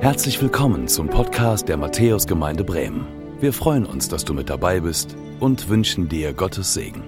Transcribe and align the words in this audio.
Herzlich 0.00 0.40
willkommen 0.40 0.86
zum 0.86 1.10
Podcast 1.10 1.68
der 1.68 1.76
Matthäusgemeinde 1.76 2.62
Bremen. 2.62 3.04
Wir 3.40 3.52
freuen 3.52 3.84
uns, 3.84 4.08
dass 4.08 4.24
du 4.24 4.32
mit 4.32 4.48
dabei 4.48 4.78
bist 4.78 5.16
und 5.40 5.68
wünschen 5.68 6.08
dir 6.08 6.32
Gottes 6.34 6.72
Segen. 6.72 7.02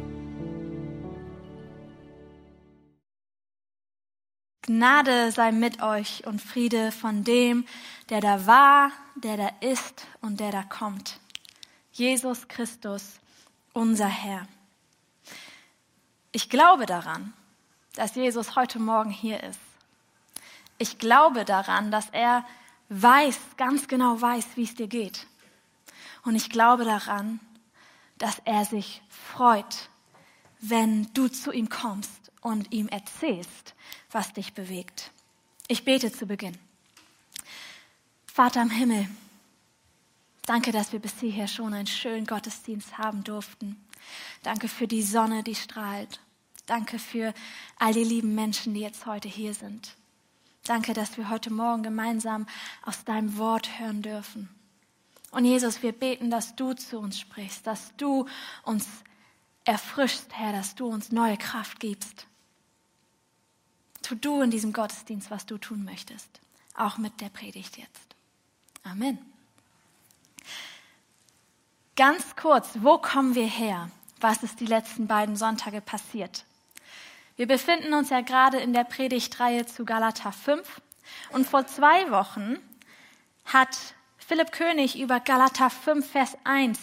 Gnade 4.63 5.31
sei 5.31 5.53
mit 5.53 5.81
euch 5.81 6.26
und 6.26 6.42
Friede 6.42 6.90
von 6.90 7.22
dem, 7.22 7.65
der 8.08 8.21
da 8.21 8.49
war, 8.49 8.91
der 9.15 9.37
da 9.37 9.51
ist 9.61 10.09
und 10.21 10.41
der 10.41 10.51
da 10.51 10.65
kommt. 10.65 11.21
Jesus 11.93 12.49
Christus, 12.49 13.21
unser 13.72 14.09
Herr. 14.09 14.49
Ich 16.33 16.51
glaube 16.51 16.87
daran, 16.87 17.34
dass 17.95 18.16
Jesus 18.16 18.57
heute 18.57 18.80
Morgen 18.80 19.11
hier 19.11 19.45
ist. 19.45 19.61
Ich 20.78 20.98
glaube 20.98 21.45
daran, 21.45 21.92
dass 21.92 22.10
er 22.10 22.45
weiß, 22.90 23.38
ganz 23.56 23.88
genau 23.88 24.20
weiß, 24.20 24.46
wie 24.56 24.64
es 24.64 24.74
dir 24.74 24.88
geht. 24.88 25.26
Und 26.24 26.34
ich 26.34 26.50
glaube 26.50 26.84
daran, 26.84 27.40
dass 28.18 28.40
er 28.44 28.64
sich 28.66 29.00
freut, 29.08 29.88
wenn 30.60 31.08
du 31.14 31.28
zu 31.28 31.52
ihm 31.52 31.70
kommst 31.70 32.30
und 32.42 32.72
ihm 32.72 32.88
erzählst, 32.88 33.74
was 34.10 34.32
dich 34.34 34.52
bewegt. 34.52 35.10
Ich 35.68 35.84
bete 35.84 36.12
zu 36.12 36.26
Beginn. 36.26 36.58
Vater 38.26 38.62
im 38.62 38.70
Himmel, 38.70 39.08
danke, 40.44 40.72
dass 40.72 40.92
wir 40.92 40.98
bis 40.98 41.18
hierher 41.20 41.48
schon 41.48 41.72
einen 41.72 41.86
schönen 41.86 42.27
Gottesdienst 42.27 42.98
haben 42.98 43.24
durften. 43.24 43.82
Danke 44.42 44.68
für 44.68 44.86
die 44.86 45.02
Sonne, 45.02 45.42
die 45.42 45.54
strahlt. 45.54 46.20
Danke 46.66 46.98
für 46.98 47.34
all 47.78 47.92
die 47.92 48.04
lieben 48.04 48.34
Menschen, 48.34 48.74
die 48.74 48.80
jetzt 48.80 49.06
heute 49.06 49.28
hier 49.28 49.54
sind. 49.54 49.96
Danke, 50.64 50.92
dass 50.92 51.16
wir 51.16 51.30
heute 51.30 51.50
Morgen 51.52 51.82
gemeinsam 51.82 52.46
aus 52.83 53.05
deinem 53.05 53.39
Wort 53.39 53.78
hören 53.78 54.03
dürfen. 54.03 54.48
Und 55.30 55.44
Jesus, 55.44 55.83
wir 55.83 55.92
beten, 55.92 56.30
dass 56.30 56.56
du 56.56 56.75
zu 56.75 56.98
uns 56.98 57.19
sprichst, 57.19 57.66
dass 57.66 57.94
du 57.97 58.27
uns 58.64 58.86
erfrischst, 59.64 60.27
Herr, 60.33 60.53
dass 60.53 60.75
du 60.75 60.86
uns 60.86 61.12
neue 61.12 61.36
Kraft 61.36 61.81
gibst. 61.81 62.27
Tu 64.03 64.14
du 64.14 64.42
in 64.42 64.50
diesem 64.50 64.72
Gottesdienst, 64.72 65.31
was 65.31 65.47
du 65.47 65.58
tun 65.58 65.84
möchtest, 65.84 66.41
auch 66.75 66.98
mit 66.98 67.20
der 67.20 67.28
Predigt 67.28 67.78
jetzt. 67.78 68.16
Amen. 68.83 69.19
Ganz 71.97 72.34
kurz, 72.34 72.70
wo 72.81 72.98
kommen 72.98 73.34
wir 73.34 73.47
her? 73.47 73.91
Was 74.20 74.42
ist 74.42 74.61
die 74.61 74.66
letzten 74.66 75.06
beiden 75.06 75.36
Sonntage 75.36 75.81
passiert? 75.81 76.44
Wir 77.41 77.46
befinden 77.46 77.94
uns 77.94 78.10
ja 78.10 78.20
gerade 78.20 78.58
in 78.58 78.74
der 78.74 78.84
Predigtreihe 78.84 79.64
zu 79.64 79.86
Galater 79.86 80.30
5 80.30 80.83
und 81.33 81.47
vor 81.47 81.66
zwei 81.66 82.10
Wochen 82.10 82.58
hat 83.47 83.94
Philipp 84.19 84.52
König 84.52 85.00
über 85.00 85.20
Galater 85.20 85.70
5, 85.70 86.06
Vers 86.06 86.36
1 86.44 86.78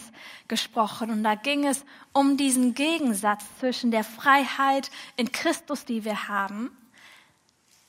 gesprochen. 0.48 1.12
Und 1.12 1.24
da 1.24 1.36
ging 1.36 1.68
es 1.68 1.86
um 2.12 2.38
diesen 2.38 2.74
Gegensatz 2.74 3.46
zwischen 3.60 3.92
der 3.92 4.04
Freiheit 4.04 4.90
in 5.16 5.32
Christus, 5.32 5.86
die 5.86 6.04
wir 6.04 6.28
haben, 6.28 6.76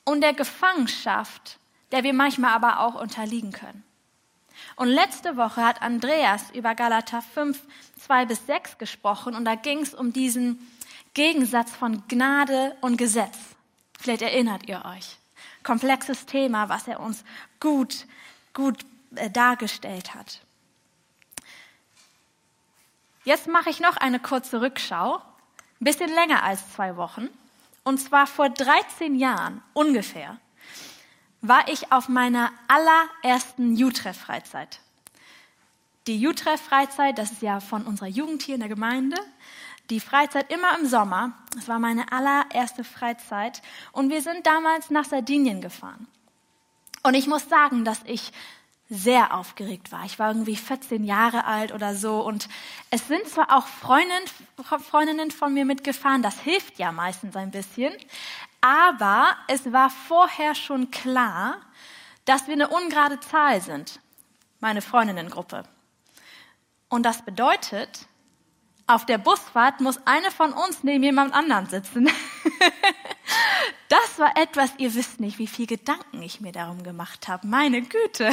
und 0.05 0.21
der 0.21 0.35
Gefangenschaft, 0.35 1.59
der 1.91 2.05
wir 2.05 2.13
manchmal 2.13 2.53
aber 2.53 2.81
auch 2.81 3.01
unterliegen 3.01 3.53
können. 3.53 3.83
Und 4.77 4.89
letzte 4.89 5.39
Woche 5.39 5.65
hat 5.65 5.81
Andreas 5.81 6.51
über 6.51 6.75
Galater 6.75 7.23
5, 7.23 7.59
2 7.99 8.27
bis 8.27 8.45
6 8.45 8.77
gesprochen. 8.77 9.35
Und 9.35 9.47
da 9.47 9.55
ging 9.55 9.81
es 9.81 9.95
um 9.95 10.13
diesen 10.13 10.59
Gegensatz 11.15 11.71
von 11.71 12.03
Gnade 12.09 12.77
und 12.81 12.97
Gesetz. 12.97 13.37
Vielleicht 13.99 14.23
erinnert 14.23 14.69
ihr 14.69 14.85
euch. 14.85 15.17
Komplexes 15.63 16.27
Thema, 16.27 16.69
was 16.69 16.89
er 16.89 17.01
uns 17.01 17.25
gut, 17.61 18.07
gut 18.55 18.85
äh, 19.17 19.31
dargestellt 19.31 20.15
hat. 20.15 20.41
Jetzt 23.25 23.49
mache 23.49 23.69
ich 23.69 23.81
noch 23.81 23.97
eine 23.97 24.21
kurze 24.21 24.61
Rückschau, 24.61 25.17
ein 25.17 25.85
bisschen 25.85 26.13
länger 26.15 26.43
als 26.43 26.73
zwei 26.73 26.97
Wochen. 26.97 27.29
Und 27.85 27.99
zwar 27.99 28.27
vor 28.27 28.49
13 28.49 29.17
Jahren 29.17 29.63
ungefähr 29.75 30.39
war 31.41 31.69
ich 31.69 31.93
auf 31.93 32.09
meiner 32.09 32.51
allerersten 32.67 33.77
Jutreff-Freizeit. 33.77 34.81
Die 36.07 36.19
Jutreff-Freizeit, 36.19 37.19
das 37.19 37.33
ist 37.33 37.43
ja 37.43 37.61
von 37.61 37.85
unserer 37.85 38.09
Jugend 38.09 38.43
hier 38.43 38.55
in 38.55 38.61
der 38.61 38.69
Gemeinde, 38.69 39.17
die 39.91 40.01
Freizeit 40.01 40.53
immer 40.53 40.79
im 40.79 40.87
Sommer. 40.87 41.33
Es 41.57 41.69
war 41.69 41.79
meine 41.79 42.13
allererste 42.13 42.85
Freizeit 42.85 43.63
und 43.93 44.11
wir 44.11 44.23
sind 44.23 44.47
damals 44.47 44.91
nach 44.91 45.05
Sardinien 45.05 45.61
gefahren. 45.61 46.07
Und 47.03 47.15
ich 47.15 47.27
muss 47.27 47.49
sagen, 47.49 47.85
dass 47.85 48.01
ich 48.05 48.33
sehr 48.91 49.35
aufgeregt 49.35 49.93
war. 49.93 50.05
Ich 50.07 50.19
war 50.19 50.29
irgendwie 50.29 50.57
14 50.57 51.05
Jahre 51.05 51.45
alt 51.45 51.73
oder 51.73 51.95
so 51.95 52.21
und 52.21 52.49
es 52.91 53.07
sind 53.07 53.27
zwar 53.29 53.55
auch 53.57 53.67
Freundinnen, 53.67 54.25
Freundinnen 54.63 55.31
von 55.31 55.53
mir 55.53 55.67
mitgefahren, 55.67 56.23
das 56.23 56.41
hilft 56.41 56.79
ja 56.79 56.91
meistens 56.91 57.37
ein 57.37 57.51
bisschen, 57.51 57.93
aber 58.63 59.37
es 59.47 59.73
war 59.73 59.91
vorher 59.91 60.55
schon 60.55 60.91
klar, 60.91 61.59
dass 62.25 62.47
wir 62.47 62.55
eine 62.55 62.69
ungerade 62.69 63.21
Zahl 63.21 63.61
sind, 63.61 64.01
meine 64.61 64.83
Freundinnengruppe. 64.83 65.65
Und 66.89 67.05
das 67.05 67.23
bedeutet, 67.23 68.08
auf 68.89 69.05
der 69.05 69.19
Busfahrt 69.19 69.81
muss 69.81 70.01
eine 70.07 70.31
von 70.31 70.53
uns 70.53 70.83
neben 70.83 71.05
jemand 71.05 71.35
anderen 71.35 71.67
sitzen. 71.67 72.11
das 73.89 74.19
war 74.19 74.37
etwas, 74.37 74.73
ihr 74.79 74.95
wisst 74.95 75.21
nicht, 75.21 75.39
wie 75.39 75.47
viel 75.47 75.67
Gedanken 75.67 76.23
ich 76.23 76.41
mir 76.41 76.53
darum 76.53 76.83
gemacht 76.83 77.29
habe. 77.29 77.47
Meine 77.47 77.83
Güte. 77.83 78.31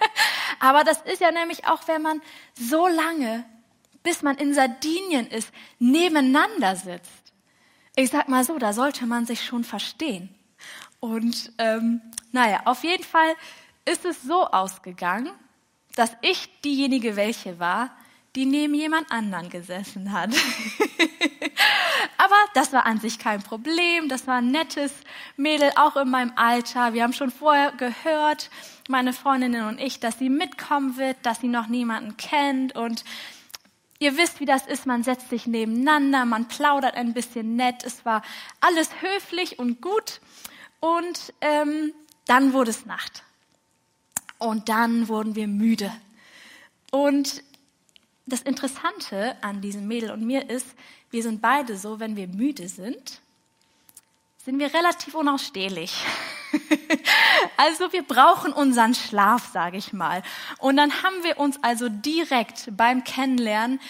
Aber 0.60 0.84
das 0.84 1.02
ist 1.02 1.20
ja 1.20 1.32
nämlich 1.32 1.66
auch, 1.66 1.86
wenn 1.88 2.00
man 2.00 2.22
so 2.54 2.86
lange, 2.86 3.44
bis 4.04 4.22
man 4.22 4.36
in 4.36 4.54
Sardinien 4.54 5.26
ist, 5.26 5.50
nebeneinander 5.80 6.76
sitzt. 6.76 7.32
Ich 7.96 8.10
sag 8.10 8.28
mal 8.28 8.44
so, 8.44 8.56
da 8.58 8.72
sollte 8.72 9.04
man 9.04 9.26
sich 9.26 9.44
schon 9.44 9.64
verstehen. 9.64 10.32
Und 11.00 11.52
ähm, 11.58 12.00
naja, 12.30 12.62
auf 12.66 12.84
jeden 12.84 13.04
Fall 13.04 13.34
ist 13.84 14.04
es 14.04 14.22
so 14.22 14.46
ausgegangen, 14.46 15.32
dass 15.96 16.12
ich 16.22 16.48
diejenige 16.60 17.16
welche 17.16 17.58
war, 17.58 17.90
die 18.38 18.46
neben 18.46 18.72
jemand 18.72 19.10
anderen 19.10 19.50
gesessen 19.50 20.12
hat. 20.12 20.30
Aber 22.18 22.36
das 22.54 22.72
war 22.72 22.86
an 22.86 23.00
sich 23.00 23.18
kein 23.18 23.42
Problem. 23.42 24.08
Das 24.08 24.28
war 24.28 24.36
ein 24.36 24.52
nettes 24.52 24.92
Mädel, 25.36 25.72
auch 25.74 25.96
in 25.96 26.08
meinem 26.08 26.32
Alter. 26.36 26.94
Wir 26.94 27.02
haben 27.02 27.12
schon 27.12 27.32
vorher 27.32 27.72
gehört, 27.72 28.48
meine 28.88 29.12
Freundinnen 29.12 29.66
und 29.66 29.80
ich, 29.80 29.98
dass 29.98 30.20
sie 30.20 30.30
mitkommen 30.30 30.96
wird, 30.96 31.16
dass 31.24 31.40
sie 31.40 31.48
noch 31.48 31.66
niemanden 31.66 32.16
kennt. 32.16 32.76
Und 32.76 33.02
ihr 33.98 34.16
wisst, 34.16 34.38
wie 34.38 34.46
das 34.46 34.68
ist. 34.68 34.86
Man 34.86 35.02
setzt 35.02 35.30
sich 35.30 35.48
nebeneinander, 35.48 36.24
man 36.24 36.46
plaudert 36.46 36.94
ein 36.94 37.14
bisschen 37.14 37.56
nett. 37.56 37.82
Es 37.82 38.04
war 38.04 38.22
alles 38.60 38.88
höflich 39.02 39.58
und 39.58 39.80
gut. 39.80 40.20
Und 40.78 41.34
ähm, 41.40 41.92
dann 42.26 42.52
wurde 42.52 42.70
es 42.70 42.86
Nacht. 42.86 43.24
Und 44.38 44.68
dann 44.68 45.08
wurden 45.08 45.34
wir 45.34 45.48
müde. 45.48 45.92
Und 46.92 47.42
das 48.28 48.42
Interessante 48.42 49.36
an 49.40 49.60
diesem 49.60 49.88
Mädel 49.88 50.10
und 50.10 50.22
mir 50.22 50.48
ist, 50.50 50.66
wir 51.10 51.22
sind 51.22 51.40
beide 51.40 51.76
so, 51.76 52.00
wenn 52.00 52.16
wir 52.16 52.28
müde 52.28 52.68
sind, 52.68 53.20
sind 54.44 54.58
wir 54.58 54.72
relativ 54.72 55.14
unausstehlich. 55.14 56.04
also 57.56 57.92
wir 57.92 58.02
brauchen 58.02 58.52
unseren 58.52 58.94
Schlaf, 58.94 59.50
sage 59.52 59.76
ich 59.76 59.92
mal. 59.92 60.22
Und 60.58 60.76
dann 60.76 61.02
haben 61.02 61.22
wir 61.22 61.38
uns 61.38 61.58
also 61.62 61.88
direkt 61.88 62.68
beim 62.76 63.04
Kennenlernen 63.04 63.80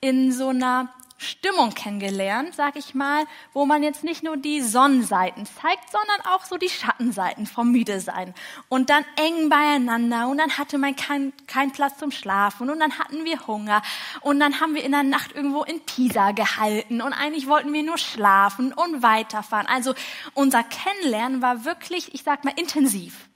in 0.00 0.32
so 0.32 0.48
einer 0.48 0.92
Stimmung 1.20 1.74
kennengelernt, 1.74 2.54
sag 2.54 2.76
ich 2.76 2.94
mal, 2.94 3.24
wo 3.52 3.66
man 3.66 3.82
jetzt 3.82 4.04
nicht 4.04 4.22
nur 4.22 4.36
die 4.36 4.62
Sonnenseiten 4.62 5.46
zeigt, 5.46 5.90
sondern 5.90 6.32
auch 6.32 6.44
so 6.44 6.56
die 6.56 6.68
Schattenseiten 6.68 7.44
vom 7.46 7.72
Müdesein. 7.72 8.34
Und 8.68 8.88
dann 8.88 9.04
eng 9.16 9.48
beieinander 9.48 10.28
und 10.28 10.38
dann 10.38 10.56
hatte 10.56 10.78
man 10.78 10.94
keinen 10.94 11.32
kein 11.48 11.72
Platz 11.72 11.98
zum 11.98 12.12
Schlafen 12.12 12.70
und 12.70 12.78
dann 12.78 13.00
hatten 13.00 13.24
wir 13.24 13.48
Hunger 13.48 13.82
und 14.20 14.38
dann 14.38 14.60
haben 14.60 14.76
wir 14.76 14.84
in 14.84 14.92
der 14.92 15.02
Nacht 15.02 15.32
irgendwo 15.32 15.64
in 15.64 15.80
Pisa 15.80 16.30
gehalten 16.30 17.02
und 17.02 17.12
eigentlich 17.12 17.48
wollten 17.48 17.72
wir 17.72 17.82
nur 17.82 17.98
schlafen 17.98 18.72
und 18.72 19.02
weiterfahren. 19.02 19.66
Also 19.66 19.94
unser 20.34 20.62
Kennenlernen 20.62 21.42
war 21.42 21.64
wirklich, 21.64 22.14
ich 22.14 22.22
sag 22.22 22.44
mal, 22.44 22.54
intensiv. 22.56 23.28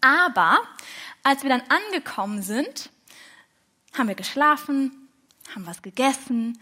Aber 0.00 0.56
als 1.22 1.42
wir 1.42 1.50
dann 1.50 1.62
angekommen 1.68 2.40
sind, 2.40 2.88
haben 3.92 4.08
wir 4.08 4.14
geschlafen, 4.14 5.10
haben 5.54 5.66
was 5.66 5.82
gegessen 5.82 6.58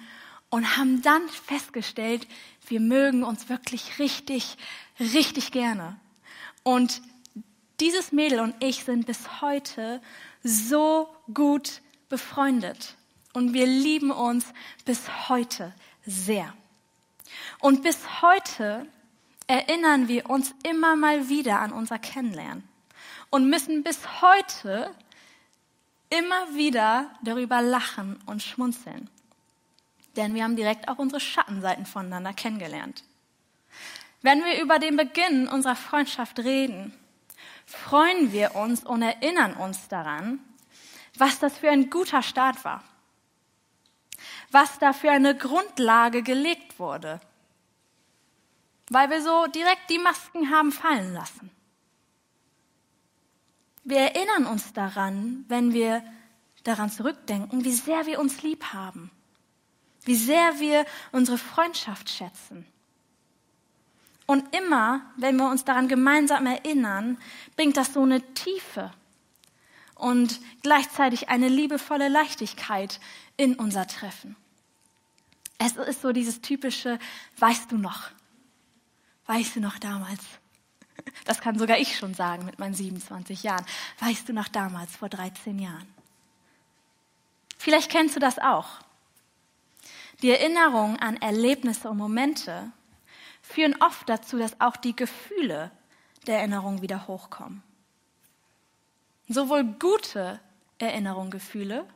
und 0.50 0.76
haben 0.76 1.02
dann 1.02 1.28
festgestellt, 1.28 2.26
wir 2.68 2.80
mögen 2.80 3.24
uns 3.24 3.48
wirklich 3.48 3.98
richtig, 3.98 4.56
richtig 4.98 5.52
gerne. 5.52 5.98
Und 6.62 7.02
dieses 7.80 8.12
Mädel 8.12 8.40
und 8.40 8.54
ich 8.60 8.84
sind 8.84 9.06
bis 9.06 9.40
heute 9.40 10.00
so 10.42 11.08
gut 11.32 11.82
befreundet. 12.08 12.94
Und 13.32 13.52
wir 13.52 13.66
lieben 13.66 14.10
uns 14.10 14.46
bis 14.84 15.28
heute 15.28 15.74
sehr. 16.06 16.54
Und 17.58 17.82
bis 17.82 18.22
heute 18.22 18.86
erinnern 19.46 20.08
wir 20.08 20.30
uns 20.30 20.54
immer 20.62 20.96
mal 20.96 21.28
wieder 21.28 21.60
an 21.60 21.72
unser 21.72 21.98
Kennenlernen. 21.98 22.64
und 23.30 23.50
müssen 23.50 23.82
bis 23.82 24.22
heute 24.22 24.94
immer 26.10 26.54
wieder 26.54 27.10
darüber 27.22 27.60
lachen 27.60 28.16
und 28.26 28.42
schmunzeln. 28.42 29.10
Denn 30.16 30.34
wir 30.34 30.44
haben 30.44 30.56
direkt 30.56 30.88
auch 30.88 30.98
unsere 30.98 31.20
Schattenseiten 31.20 31.86
voneinander 31.86 32.32
kennengelernt. 32.32 33.04
Wenn 34.22 34.42
wir 34.44 34.60
über 34.60 34.78
den 34.78 34.96
Beginn 34.96 35.46
unserer 35.46 35.76
Freundschaft 35.76 36.38
reden, 36.38 36.92
freuen 37.66 38.32
wir 38.32 38.54
uns 38.54 38.84
und 38.84 39.02
erinnern 39.02 39.54
uns 39.54 39.88
daran, 39.88 40.40
was 41.18 41.38
das 41.38 41.58
für 41.58 41.70
ein 41.70 41.90
guter 41.90 42.22
Start 42.22 42.64
war, 42.64 42.82
was 44.50 44.78
da 44.78 44.92
für 44.92 45.10
eine 45.10 45.36
Grundlage 45.36 46.22
gelegt 46.22 46.78
wurde, 46.78 47.20
weil 48.88 49.10
wir 49.10 49.22
so 49.22 49.46
direkt 49.48 49.90
die 49.90 49.98
Masken 49.98 50.50
haben 50.50 50.72
fallen 50.72 51.12
lassen. 51.12 51.50
Wir 53.84 53.98
erinnern 53.98 54.46
uns 54.46 54.72
daran, 54.72 55.44
wenn 55.48 55.72
wir 55.72 56.02
daran 56.64 56.90
zurückdenken, 56.90 57.64
wie 57.64 57.72
sehr 57.72 58.06
wir 58.06 58.18
uns 58.18 58.42
lieb 58.42 58.72
haben, 58.72 59.10
wie 60.06 60.16
sehr 60.16 60.58
wir 60.58 60.86
unsere 61.12 61.36
Freundschaft 61.36 62.08
schätzen. 62.08 62.66
Und 64.26 64.56
immer, 64.56 65.02
wenn 65.16 65.36
wir 65.36 65.48
uns 65.48 65.64
daran 65.64 65.88
gemeinsam 65.88 66.46
erinnern, 66.46 67.18
bringt 67.54 67.76
das 67.76 67.92
so 67.92 68.02
eine 68.02 68.20
Tiefe 68.34 68.92
und 69.94 70.40
gleichzeitig 70.62 71.28
eine 71.28 71.48
liebevolle 71.48 72.08
Leichtigkeit 72.08 73.00
in 73.36 73.54
unser 73.54 73.86
Treffen. 73.86 74.36
Es 75.58 75.76
ist 75.76 76.02
so 76.02 76.12
dieses 76.12 76.40
typische, 76.40 76.98
weißt 77.38 77.72
du 77.72 77.78
noch? 77.78 78.10
Weißt 79.26 79.56
du 79.56 79.60
noch 79.60 79.78
damals? 79.78 80.22
Das 81.24 81.40
kann 81.40 81.58
sogar 81.58 81.78
ich 81.78 81.96
schon 81.96 82.14
sagen 82.14 82.44
mit 82.44 82.58
meinen 82.58 82.74
27 82.74 83.42
Jahren. 83.42 83.64
Weißt 84.00 84.28
du 84.28 84.32
noch 84.32 84.48
damals, 84.48 84.96
vor 84.96 85.08
13 85.08 85.58
Jahren? 85.58 85.86
Vielleicht 87.58 87.90
kennst 87.90 88.16
du 88.16 88.20
das 88.20 88.38
auch. 88.38 88.66
Die 90.22 90.30
Erinnerung 90.30 90.98
an 90.98 91.16
Erlebnisse 91.16 91.90
und 91.90 91.98
Momente 91.98 92.72
führen 93.42 93.76
oft 93.80 94.08
dazu, 94.08 94.38
dass 94.38 94.60
auch 94.60 94.76
die 94.76 94.96
Gefühle 94.96 95.70
der 96.26 96.38
Erinnerung 96.38 96.82
wieder 96.82 97.06
hochkommen. 97.06 97.62
Sowohl 99.28 99.64
gute 99.64 100.40
Erinnerungen, 100.78 101.30
Gefühle, 101.30 101.86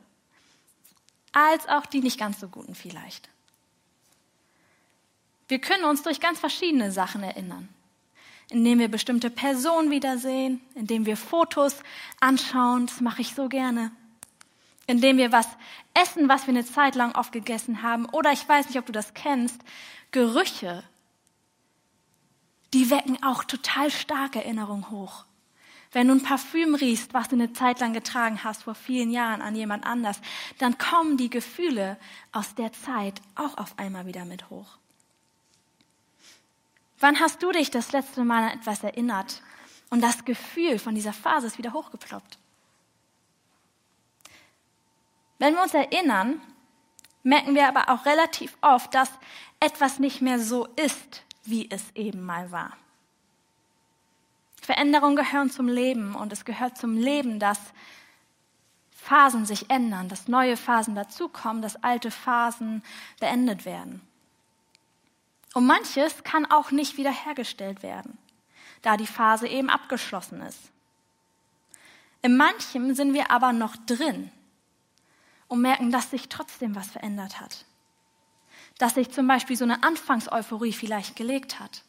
als 1.31 1.67
auch 1.67 1.85
die 1.85 2.01
nicht 2.01 2.19
ganz 2.19 2.39
so 2.39 2.47
guten 2.47 2.75
vielleicht. 2.75 3.29
Wir 5.47 5.59
können 5.59 5.83
uns 5.83 6.03
durch 6.03 6.19
ganz 6.19 6.39
verschiedene 6.39 6.91
Sachen 6.91 7.23
erinnern, 7.23 7.69
indem 8.49 8.79
wir 8.79 8.89
bestimmte 8.89 9.29
Personen 9.29 9.91
wiedersehen, 9.91 10.61
indem 10.75 11.05
wir 11.05 11.17
Fotos 11.17 11.75
anschauen, 12.19 12.87
das 12.87 13.01
mache 13.01 13.21
ich 13.21 13.33
so 13.33 13.49
gerne, 13.49 13.91
indem 14.91 15.17
wir 15.17 15.31
was 15.31 15.47
essen, 15.93 16.29
was 16.29 16.45
wir 16.45 16.53
eine 16.53 16.65
Zeit 16.65 16.95
lang 16.95 17.15
oft 17.15 17.31
gegessen 17.31 17.81
haben, 17.81 18.05
oder 18.05 18.31
ich 18.31 18.47
weiß 18.47 18.67
nicht, 18.67 18.77
ob 18.77 18.85
du 18.85 18.91
das 18.91 19.13
kennst, 19.13 19.59
Gerüche 20.11 20.83
die 22.73 22.89
wecken 22.89 23.21
auch 23.23 23.43
total 23.43 23.91
starke 23.91 24.43
Erinnerungen 24.43 24.89
hoch. 24.89 25.25
Wenn 25.91 26.07
du 26.07 26.13
ein 26.13 26.23
Parfüm 26.23 26.73
riechst, 26.73 27.13
was 27.13 27.27
du 27.27 27.35
eine 27.35 27.51
Zeit 27.51 27.81
lang 27.81 27.91
getragen 27.91 28.45
hast, 28.45 28.63
vor 28.63 28.75
vielen 28.75 29.11
Jahren 29.11 29.41
an 29.41 29.55
jemand 29.55 29.85
anders, 29.85 30.21
dann 30.57 30.77
kommen 30.77 31.17
die 31.17 31.29
Gefühle 31.29 31.97
aus 32.31 32.55
der 32.55 32.71
Zeit 32.71 33.21
auch 33.35 33.57
auf 33.57 33.77
einmal 33.77 34.05
wieder 34.05 34.23
mit 34.23 34.49
hoch. 34.49 34.77
Wann 36.99 37.19
hast 37.19 37.43
du 37.43 37.51
dich 37.51 37.71
das 37.71 37.91
letzte 37.91 38.23
Mal 38.23 38.43
an 38.43 38.59
etwas 38.59 38.83
erinnert 38.83 39.41
und 39.89 40.01
das 40.01 40.23
Gefühl 40.23 40.79
von 40.79 40.95
dieser 40.95 41.13
Phase 41.13 41.47
ist 41.47 41.57
wieder 41.57 41.73
hochgeploppt? 41.73 42.37
Wenn 45.41 45.55
wir 45.55 45.63
uns 45.63 45.73
erinnern, 45.73 46.39
merken 47.23 47.55
wir 47.55 47.67
aber 47.67 47.89
auch 47.89 48.05
relativ 48.05 48.55
oft, 48.61 48.93
dass 48.93 49.09
etwas 49.59 49.97
nicht 49.97 50.21
mehr 50.21 50.37
so 50.37 50.67
ist, 50.75 51.23
wie 51.45 51.67
es 51.71 51.83
eben 51.95 52.23
mal 52.23 52.51
war. 52.51 52.77
Veränderungen 54.61 55.15
gehören 55.15 55.49
zum 55.49 55.67
Leben 55.67 56.13
und 56.13 56.31
es 56.31 56.45
gehört 56.45 56.77
zum 56.77 56.95
Leben, 56.95 57.39
dass 57.39 57.57
Phasen 58.91 59.47
sich 59.47 59.67
ändern, 59.71 60.09
dass 60.09 60.27
neue 60.27 60.57
Phasen 60.57 60.93
dazukommen, 60.93 61.63
dass 61.63 61.83
alte 61.83 62.11
Phasen 62.11 62.83
beendet 63.19 63.65
werden. 63.65 63.99
Und 65.55 65.65
manches 65.65 66.23
kann 66.23 66.45
auch 66.45 66.69
nicht 66.69 66.97
wiederhergestellt 66.97 67.81
werden, 67.81 68.19
da 68.83 68.95
die 68.95 69.07
Phase 69.07 69.47
eben 69.47 69.71
abgeschlossen 69.71 70.43
ist. 70.43 70.69
In 72.21 72.37
manchem 72.37 72.93
sind 72.93 73.15
wir 73.15 73.31
aber 73.31 73.53
noch 73.53 73.75
drin 73.87 74.29
und 75.51 75.61
merken, 75.61 75.91
dass 75.91 76.09
sich 76.09 76.29
trotzdem 76.29 76.75
was 76.75 76.87
verändert 76.87 77.39
hat 77.39 77.65
dass 78.81 78.95
sich 78.95 79.11
zum 79.11 79.27
Beispiel 79.27 79.55
so 79.55 79.63
eine 79.63 79.83
Anfangseuphorie 79.83 80.73
vielleicht 80.73 81.15
gelegt 81.15 81.59
hat. 81.59 81.83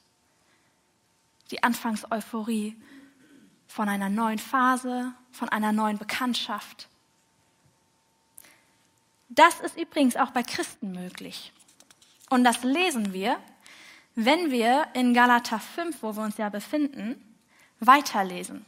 Die 1.50 1.62
Anfangseuphorie 1.62 2.76
von 3.66 3.88
einer 3.88 4.10
neuen 4.10 4.38
Phase, 4.38 5.14
von 5.30 5.48
einer 5.48 5.72
neuen 5.72 5.96
Bekanntschaft. 5.96 6.88
Das 9.30 9.60
ist 9.60 9.78
übrigens 9.78 10.16
auch 10.16 10.32
bei 10.32 10.42
Christen 10.42 10.92
möglich. 10.92 11.50
Und 12.28 12.44
das 12.44 12.62
lesen 12.62 13.14
wir, 13.14 13.38
wenn 14.14 14.50
wir 14.50 14.86
in 14.92 15.14
Galater 15.14 15.58
5, 15.58 16.02
wo 16.02 16.14
wir 16.14 16.24
uns 16.24 16.36
ja 16.36 16.50
befinden, 16.50 17.16
weiterlesen. 17.80 18.66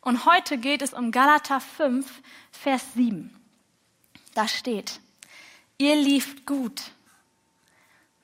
Und 0.00 0.26
heute 0.26 0.58
geht 0.58 0.82
es 0.82 0.92
um 0.92 1.12
Galater 1.12 1.60
5, 1.60 2.22
Vers 2.50 2.94
7. 2.94 3.35
Da 4.36 4.46
steht, 4.46 5.00
ihr 5.78 5.96
lieft 5.96 6.44
gut. 6.44 6.90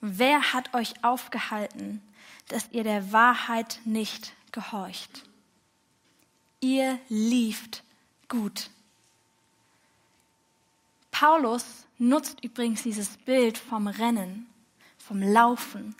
Wer 0.02 0.52
hat 0.52 0.74
euch 0.74 1.02
aufgehalten, 1.02 2.02
dass 2.48 2.68
ihr 2.70 2.84
der 2.84 3.12
Wahrheit 3.12 3.80
nicht 3.86 4.34
gehorcht? 4.50 5.24
Ihr 6.60 6.98
lieft 7.08 7.82
gut. 8.28 8.68
Paulus 11.10 11.64
nutzt 11.96 12.44
übrigens 12.44 12.82
dieses 12.82 13.16
Bild 13.16 13.56
vom 13.56 13.86
Rennen, 13.86 14.46
vom 14.98 15.22
Laufen 15.22 15.96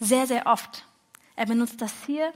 sehr, 0.00 0.26
sehr 0.26 0.46
oft. 0.46 0.86
Er 1.36 1.44
benutzt 1.44 1.82
das 1.82 1.92
hier 2.06 2.32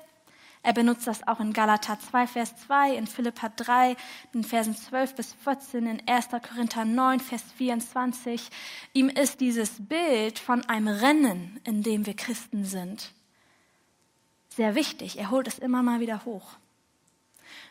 er 0.62 0.73
benutzt 0.73 1.09
das 1.09 1.26
auch 1.26 1.40
in 1.40 1.52
Galater 1.52 1.99
2, 1.99 2.26
Vers 2.28 2.57
2, 2.66 2.95
in 2.95 3.09
Philippa 3.09 3.49
3, 3.49 3.97
in 4.33 4.45
Versen 4.45 4.76
12 4.76 5.16
bis 5.16 5.33
14, 5.33 5.87
in 5.87 6.09
1. 6.09 6.28
Korinther 6.49 6.85
9, 6.85 7.19
Vers 7.19 7.42
24. 7.57 8.49
Ihm 8.92 9.09
ist 9.09 9.40
dieses 9.40 9.71
Bild 9.81 10.38
von 10.38 10.64
einem 10.69 10.87
Rennen, 10.87 11.61
in 11.64 11.83
dem 11.83 12.07
wir 12.07 12.14
Christen 12.14 12.64
sind, 12.64 13.11
sehr 14.50 14.76
wichtig. 14.76 15.19
Er 15.19 15.31
holt 15.31 15.49
es 15.49 15.59
immer 15.59 15.83
mal 15.83 15.99
wieder 15.99 16.25
hoch. 16.25 16.54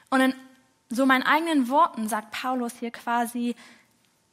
Und 0.10 0.20
in 0.20 0.36
so 0.90 1.06
meinen 1.06 1.24
eigenen 1.24 1.70
Worten 1.70 2.10
sagt 2.10 2.32
Paulus 2.32 2.74
hier 2.80 2.92
quasi, 2.92 3.56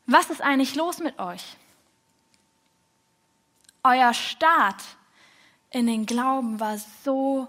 was 0.07 0.31
ist 0.31 0.43
eigentlich 0.43 0.75
los 0.75 0.99
mit 0.99 1.21
euch? 1.21 1.57
Euer 3.85 4.13
Start 4.15 4.83
in 5.71 5.87
den 5.87 6.07
Glauben 6.07 6.59
war 6.59 6.79
so 7.05 7.49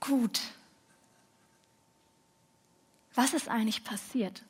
gut. 0.00 0.40
Was 3.14 3.34
ist 3.34 3.48
eigentlich 3.48 3.84
passiert? 3.84 4.42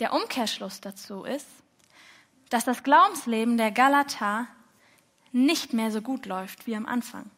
Der 0.00 0.12
Umkehrschluss 0.12 0.80
dazu 0.80 1.24
ist, 1.24 1.46
dass 2.50 2.64
das 2.64 2.82
Glaubensleben 2.82 3.56
der 3.56 3.70
Galater 3.70 4.46
nicht 5.32 5.72
mehr 5.72 5.90
so 5.90 6.00
gut 6.00 6.26
läuft 6.26 6.66
wie 6.66 6.76
am 6.76 6.86
Anfang. 6.86 7.30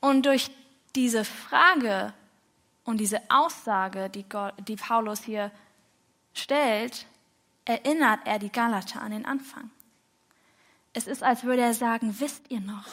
Und 0.00 0.26
durch 0.26 0.50
diese 0.94 1.24
Frage 1.24 2.12
und 2.84 2.98
diese 2.98 3.20
Aussage, 3.30 4.08
die, 4.08 4.28
Gott, 4.28 4.54
die 4.66 4.76
Paulus 4.76 5.22
hier 5.22 5.50
stellt, 6.34 7.06
erinnert 7.64 8.20
er 8.24 8.38
die 8.38 8.50
Galater 8.50 9.02
an 9.02 9.10
den 9.10 9.26
Anfang. 9.26 9.70
Es 10.92 11.06
ist, 11.06 11.22
als 11.22 11.44
würde 11.44 11.62
er 11.62 11.74
sagen, 11.74 12.18
wisst 12.20 12.50
ihr 12.50 12.60
noch? 12.60 12.86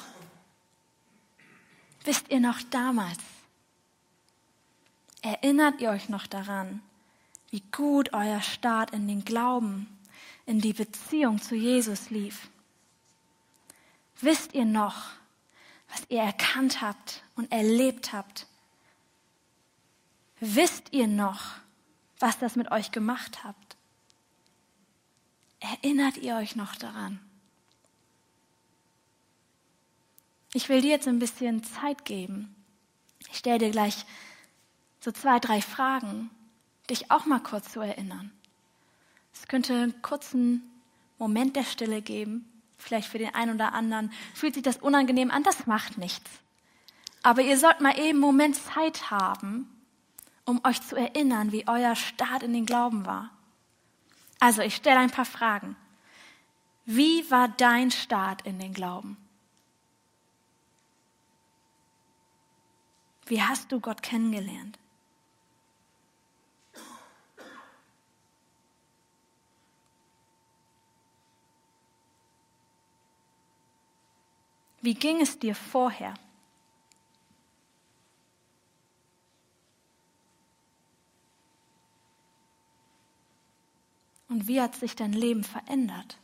Wisst 2.03 2.29
ihr 2.29 2.39
noch 2.39 2.61
damals? 2.69 3.19
Erinnert 5.21 5.81
ihr 5.81 5.89
euch 5.89 6.07
noch 6.07 6.27
daran, 6.27 6.81
wie 7.49 7.63
gut 7.71 8.13
euer 8.13 8.41
Start 8.41 8.91
in 8.91 9.07
den 9.07 9.25
Glauben, 9.25 9.87
in 10.45 10.61
die 10.61 10.73
Beziehung 10.73 11.41
zu 11.41 11.55
Jesus 11.55 12.11
lief? 12.11 12.49
Wisst 14.21 14.53
ihr 14.53 14.65
noch, 14.65 15.07
was 15.89 16.03
ihr 16.09 16.21
erkannt 16.21 16.81
habt 16.81 17.23
und 17.35 17.51
erlebt 17.51 18.13
habt? 18.13 18.47
Wisst 20.39 20.93
ihr 20.93 21.07
noch, 21.07 21.55
was 22.19 22.37
das 22.37 22.55
mit 22.55 22.71
euch 22.71 22.91
gemacht 22.91 23.43
habt? 23.43 23.77
Erinnert 25.59 26.17
ihr 26.17 26.35
euch 26.35 26.55
noch 26.55 26.75
daran? 26.75 27.19
Ich 30.55 30.69
will 30.69 30.79
dir 30.79 30.91
jetzt 30.91 31.09
ein 31.09 31.19
bisschen 31.19 31.65
Zeit 31.65 32.05
geben. 32.05 32.55
Ich 33.29 33.39
stelle 33.39 33.57
dir 33.57 33.71
gleich 33.71 34.05
so 35.01 35.11
zwei, 35.11 35.37
drei 35.39 35.61
Fragen, 35.61 36.29
dich 36.89 37.11
auch 37.11 37.25
mal 37.25 37.41
kurz 37.41 37.73
zu 37.73 37.81
erinnern. 37.81 38.31
Es 39.33 39.49
könnte 39.49 39.73
einen 39.73 40.01
kurzen 40.01 40.63
Moment 41.17 41.57
der 41.57 41.65
Stille 41.65 42.01
geben, 42.01 42.49
vielleicht 42.77 43.09
für 43.09 43.17
den 43.17 43.35
einen 43.35 43.55
oder 43.55 43.73
anderen. 43.73 44.13
Fühlt 44.33 44.53
sich 44.53 44.63
das 44.63 44.77
unangenehm 44.77 45.29
an? 45.29 45.43
Das 45.43 45.67
macht 45.67 45.97
nichts. 45.97 46.31
Aber 47.21 47.41
ihr 47.41 47.57
sollt 47.57 47.81
mal 47.81 47.99
eben 47.99 48.11
einen 48.11 48.19
Moment 48.19 48.55
Zeit 48.55 49.11
haben, 49.11 49.69
um 50.45 50.63
euch 50.63 50.81
zu 50.81 50.95
erinnern, 50.95 51.51
wie 51.51 51.67
euer 51.67 51.97
Start 51.97 52.43
in 52.43 52.53
den 52.53 52.65
Glauben 52.65 53.05
war. 53.05 53.29
Also, 54.39 54.61
ich 54.61 54.77
stelle 54.77 54.99
ein 54.99 55.11
paar 55.11 55.25
Fragen. 55.25 55.75
Wie 56.85 57.29
war 57.29 57.49
dein 57.49 57.91
Start 57.91 58.43
in 58.43 58.57
den 58.57 58.73
Glauben? 58.73 59.17
Wie 63.25 63.41
hast 63.41 63.71
du 63.71 63.79
Gott 63.79 64.03
kennengelernt? 64.03 64.77
Wie 74.81 74.93
ging 74.93 75.19
es 75.19 75.39
dir 75.39 75.55
vorher? 75.55 76.13
Und 84.29 84.47
wie 84.47 84.61
hat 84.61 84.75
sich 84.75 84.95
dein 84.95 85.13
Leben 85.13 85.43
verändert? 85.43 86.19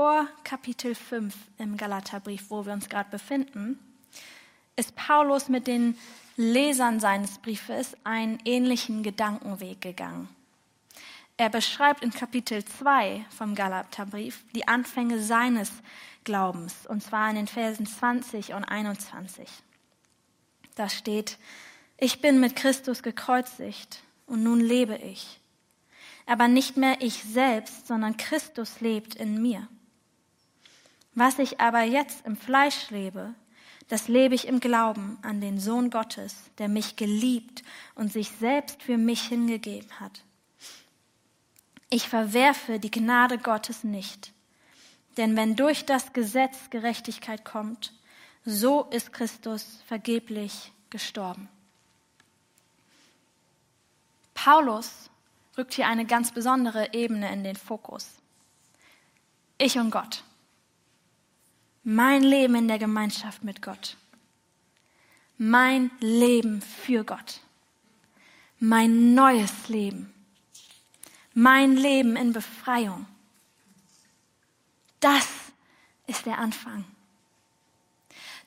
Vor 0.00 0.26
Kapitel 0.44 0.94
5 0.94 1.34
im 1.58 1.76
Galaterbrief, 1.76 2.46
wo 2.48 2.64
wir 2.64 2.72
uns 2.72 2.88
gerade 2.88 3.10
befinden, 3.10 3.78
ist 4.74 4.96
Paulus 4.96 5.50
mit 5.50 5.66
den 5.66 5.94
Lesern 6.38 7.00
seines 7.00 7.36
Briefes 7.36 7.94
einen 8.02 8.38
ähnlichen 8.46 9.02
Gedankenweg 9.02 9.82
gegangen. 9.82 10.30
Er 11.36 11.50
beschreibt 11.50 12.02
in 12.02 12.12
Kapitel 12.12 12.64
2 12.64 13.26
vom 13.28 13.54
Galaterbrief 13.54 14.42
die 14.54 14.66
Anfänge 14.66 15.20
seines 15.20 15.70
Glaubens, 16.24 16.86
und 16.86 17.02
zwar 17.02 17.28
in 17.28 17.36
den 17.36 17.46
Versen 17.46 17.84
20 17.84 18.54
und 18.54 18.64
21. 18.64 19.46
Da 20.76 20.88
steht, 20.88 21.36
ich 21.98 22.22
bin 22.22 22.40
mit 22.40 22.56
Christus 22.56 23.02
gekreuzigt 23.02 24.02
und 24.26 24.44
nun 24.44 24.60
lebe 24.60 24.96
ich. 24.96 25.40
Aber 26.24 26.48
nicht 26.48 26.78
mehr 26.78 26.96
ich 27.00 27.22
selbst, 27.22 27.86
sondern 27.86 28.16
Christus 28.16 28.80
lebt 28.80 29.14
in 29.14 29.42
mir. 29.42 29.68
Was 31.14 31.38
ich 31.38 31.60
aber 31.60 31.82
jetzt 31.82 32.24
im 32.26 32.36
Fleisch 32.36 32.90
lebe, 32.90 33.34
das 33.88 34.06
lebe 34.06 34.36
ich 34.36 34.46
im 34.46 34.60
Glauben 34.60 35.18
an 35.22 35.40
den 35.40 35.58
Sohn 35.58 35.90
Gottes, 35.90 36.36
der 36.58 36.68
mich 36.68 36.94
geliebt 36.94 37.64
und 37.96 38.12
sich 38.12 38.30
selbst 38.30 38.82
für 38.82 38.96
mich 38.96 39.22
hingegeben 39.22 39.98
hat. 39.98 40.22
Ich 41.90 42.08
verwerfe 42.08 42.78
die 42.78 42.90
Gnade 42.92 43.36
Gottes 43.38 43.82
nicht, 43.82 44.32
denn 45.16 45.34
wenn 45.34 45.56
durch 45.56 45.84
das 45.84 46.12
Gesetz 46.12 46.70
Gerechtigkeit 46.70 47.44
kommt, 47.44 47.92
so 48.44 48.84
ist 48.84 49.12
Christus 49.12 49.82
vergeblich 49.86 50.70
gestorben. 50.88 51.48
Paulus 54.34 55.10
rückt 55.58 55.74
hier 55.74 55.88
eine 55.88 56.06
ganz 56.06 56.30
besondere 56.30 56.94
Ebene 56.94 57.32
in 57.32 57.42
den 57.42 57.56
Fokus. 57.56 58.06
Ich 59.58 59.76
und 59.76 59.90
Gott. 59.90 60.22
Mein 61.82 62.22
Leben 62.22 62.54
in 62.54 62.68
der 62.68 62.78
Gemeinschaft 62.78 63.42
mit 63.42 63.62
Gott. 63.62 63.96
Mein 65.38 65.90
Leben 66.00 66.60
für 66.60 67.04
Gott. 67.04 67.40
Mein 68.58 69.14
neues 69.14 69.68
Leben. 69.68 70.12
Mein 71.32 71.76
Leben 71.76 72.16
in 72.16 72.32
Befreiung. 72.32 73.06
Das 75.00 75.26
ist 76.06 76.26
der 76.26 76.38
Anfang. 76.38 76.84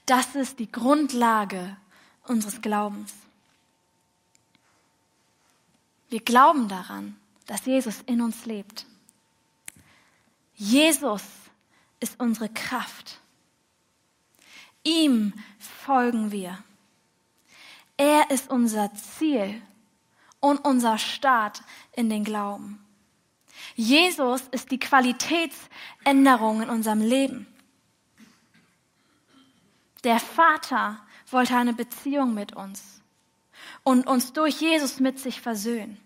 Das 0.06 0.36
ist 0.36 0.60
die 0.60 0.72
Grundlage 0.72 1.78
unseres 2.26 2.62
Glaubens. 2.62 3.14
Wir 6.10 6.22
glauben 6.22 6.68
daran, 6.68 7.16
dass 7.48 7.66
Jesus 7.66 8.02
in 8.06 8.22
uns 8.22 8.46
lebt. 8.46 8.86
Jesus 10.56 11.24
ist 12.00 12.20
unsere 12.20 12.50
Kraft. 12.50 13.20
Ihm 14.84 15.34
folgen 15.60 16.32
wir. 16.32 16.64
Er 17.98 18.30
ist 18.32 18.50
unser 18.50 18.94
Ziel 18.94 19.62
und 20.40 20.66
unser 20.66 20.98
Start 20.98 21.62
in 21.94 22.10
den 22.10 22.24
Glauben. 22.24 22.84
Jesus 23.76 24.42
ist 24.52 24.72
die 24.72 24.80
Qualitätsänderung 24.80 26.64
in 26.64 26.70
unserem 26.70 27.02
Leben. 27.02 27.48
Der 30.04 30.20
Vater 30.20 31.00
wollte 31.32 31.56
eine 31.56 31.74
Beziehung 31.74 32.34
mit 32.34 32.54
uns 32.54 33.02
und 33.84 34.06
uns 34.06 34.34
durch 34.34 34.60
Jesus 34.60 35.00
mit 35.00 35.18
sich 35.18 35.40
versöhnen. 35.40 35.98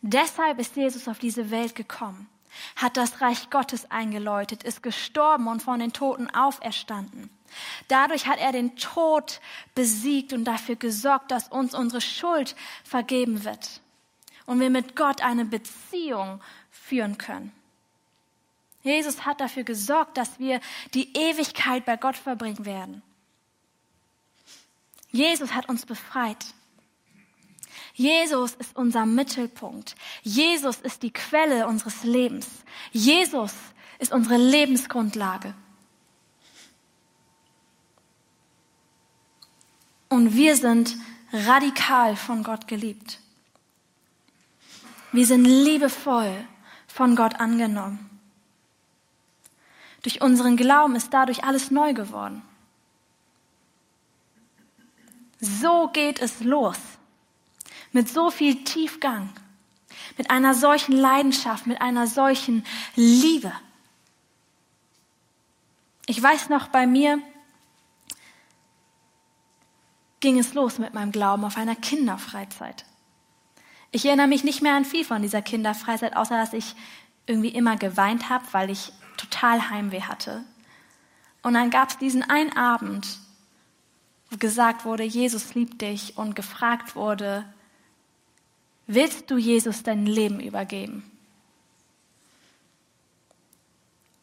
Deshalb 0.00 0.58
ist 0.58 0.76
Jesus 0.76 1.06
auf 1.08 1.18
diese 1.18 1.50
Welt 1.50 1.74
gekommen 1.74 2.28
hat 2.76 2.96
das 2.96 3.20
Reich 3.20 3.50
Gottes 3.50 3.90
eingeläutet, 3.90 4.62
ist 4.62 4.82
gestorben 4.82 5.48
und 5.48 5.62
von 5.62 5.80
den 5.80 5.92
Toten 5.92 6.28
auferstanden. 6.30 7.30
Dadurch 7.88 8.26
hat 8.26 8.38
er 8.38 8.52
den 8.52 8.76
Tod 8.76 9.40
besiegt 9.74 10.32
und 10.32 10.44
dafür 10.44 10.76
gesorgt, 10.76 11.30
dass 11.30 11.48
uns 11.48 11.74
unsere 11.74 12.00
Schuld 12.00 12.56
vergeben 12.84 13.44
wird 13.44 13.80
und 14.46 14.60
wir 14.60 14.70
mit 14.70 14.96
Gott 14.96 15.22
eine 15.22 15.44
Beziehung 15.44 16.40
führen 16.70 17.18
können. 17.18 17.52
Jesus 18.82 19.24
hat 19.26 19.40
dafür 19.40 19.64
gesorgt, 19.64 20.16
dass 20.16 20.38
wir 20.38 20.60
die 20.94 21.16
Ewigkeit 21.16 21.84
bei 21.84 21.96
Gott 21.96 22.16
verbringen 22.16 22.64
werden. 22.64 23.02
Jesus 25.10 25.54
hat 25.54 25.68
uns 25.68 25.86
befreit. 25.86 26.44
Jesus 27.96 28.54
ist 28.56 28.76
unser 28.76 29.06
Mittelpunkt. 29.06 29.96
Jesus 30.22 30.76
ist 30.76 31.02
die 31.02 31.10
Quelle 31.10 31.66
unseres 31.66 32.04
Lebens. 32.04 32.46
Jesus 32.92 33.54
ist 33.98 34.12
unsere 34.12 34.36
Lebensgrundlage. 34.36 35.54
Und 40.10 40.34
wir 40.34 40.56
sind 40.56 40.94
radikal 41.32 42.16
von 42.16 42.42
Gott 42.42 42.68
geliebt. 42.68 43.18
Wir 45.12 45.26
sind 45.26 45.46
liebevoll 45.46 46.46
von 46.86 47.16
Gott 47.16 47.40
angenommen. 47.40 48.10
Durch 50.02 50.20
unseren 50.20 50.58
Glauben 50.58 50.96
ist 50.96 51.14
dadurch 51.14 51.44
alles 51.44 51.70
neu 51.70 51.94
geworden. 51.94 52.42
So 55.40 55.88
geht 55.94 56.20
es 56.20 56.40
los 56.40 56.76
mit 57.92 58.08
so 58.08 58.30
viel 58.30 58.64
Tiefgang, 58.64 59.30
mit 60.16 60.30
einer 60.30 60.54
solchen 60.54 60.92
Leidenschaft, 60.92 61.66
mit 61.66 61.80
einer 61.80 62.06
solchen 62.06 62.64
Liebe. 62.94 63.52
Ich 66.06 66.22
weiß 66.22 66.48
noch, 66.48 66.68
bei 66.68 66.86
mir 66.86 67.20
ging 70.20 70.38
es 70.38 70.54
los 70.54 70.78
mit 70.78 70.94
meinem 70.94 71.12
Glauben 71.12 71.44
auf 71.44 71.56
einer 71.56 71.76
Kinderfreizeit. 71.76 72.84
Ich 73.90 74.04
erinnere 74.04 74.26
mich 74.26 74.44
nicht 74.44 74.62
mehr 74.62 74.74
an 74.74 74.84
viel 74.84 75.04
von 75.04 75.22
dieser 75.22 75.42
Kinderfreizeit, 75.42 76.16
außer 76.16 76.36
dass 76.36 76.52
ich 76.52 76.74
irgendwie 77.26 77.48
immer 77.48 77.76
geweint 77.76 78.28
habe, 78.28 78.44
weil 78.52 78.70
ich 78.70 78.92
total 79.16 79.70
Heimweh 79.70 80.02
hatte. 80.02 80.44
Und 81.42 81.54
dann 81.54 81.70
gab 81.70 81.90
es 81.90 81.98
diesen 81.98 82.22
einen 82.22 82.56
Abend, 82.56 83.18
wo 84.30 84.36
gesagt 84.36 84.84
wurde, 84.84 85.04
Jesus 85.04 85.54
liebt 85.54 85.80
dich 85.80 86.16
und 86.16 86.34
gefragt 86.34 86.96
wurde, 86.96 87.44
Willst 88.86 89.30
du 89.30 89.36
Jesus 89.36 89.82
dein 89.82 90.06
Leben 90.06 90.40
übergeben? 90.40 91.10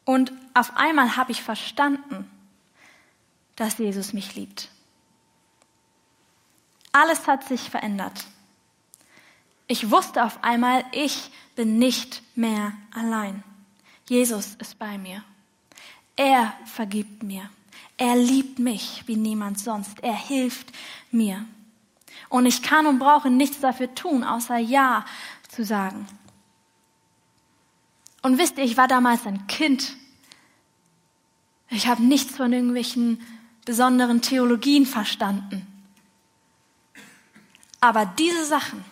Und 0.04 0.32
auf 0.54 0.76
einmal 0.76 1.16
habe 1.16 1.32
ich 1.32 1.42
verstanden, 1.42 2.30
dass 3.56 3.78
Jesus 3.78 4.12
mich 4.12 4.34
liebt. 4.34 4.68
Alles 6.92 7.26
hat 7.26 7.46
sich 7.46 7.70
verändert. 7.70 8.24
Ich 9.66 9.90
wusste 9.90 10.24
auf 10.24 10.44
einmal, 10.44 10.84
ich 10.92 11.30
bin 11.56 11.78
nicht 11.78 12.22
mehr 12.36 12.72
allein. 12.92 13.42
Jesus 14.08 14.54
ist 14.56 14.78
bei 14.78 14.98
mir. 14.98 15.24
Er 16.16 16.52
vergibt 16.66 17.22
mir. 17.22 17.48
Er 17.96 18.16
liebt 18.16 18.58
mich 18.58 19.04
wie 19.06 19.16
niemand 19.16 19.58
sonst. 19.58 20.00
Er 20.02 20.14
hilft 20.14 20.72
mir. 21.10 21.46
Und 22.34 22.46
ich 22.46 22.62
kann 22.62 22.86
und 22.86 22.98
brauche 22.98 23.30
nichts 23.30 23.60
dafür 23.60 23.94
tun, 23.94 24.24
außer 24.24 24.58
Ja 24.58 25.04
zu 25.48 25.64
sagen. 25.64 26.04
Und 28.22 28.38
wisst 28.38 28.58
ihr, 28.58 28.64
ich 28.64 28.76
war 28.76 28.88
damals 28.88 29.24
ein 29.24 29.46
Kind. 29.46 29.94
Ich 31.70 31.86
habe 31.86 32.02
nichts 32.02 32.34
von 32.34 32.52
irgendwelchen 32.52 33.20
besonderen 33.64 34.20
Theologien 34.20 34.84
verstanden. 34.84 35.64
Aber 37.78 38.04
diese 38.04 38.44
Sachen, 38.44 38.84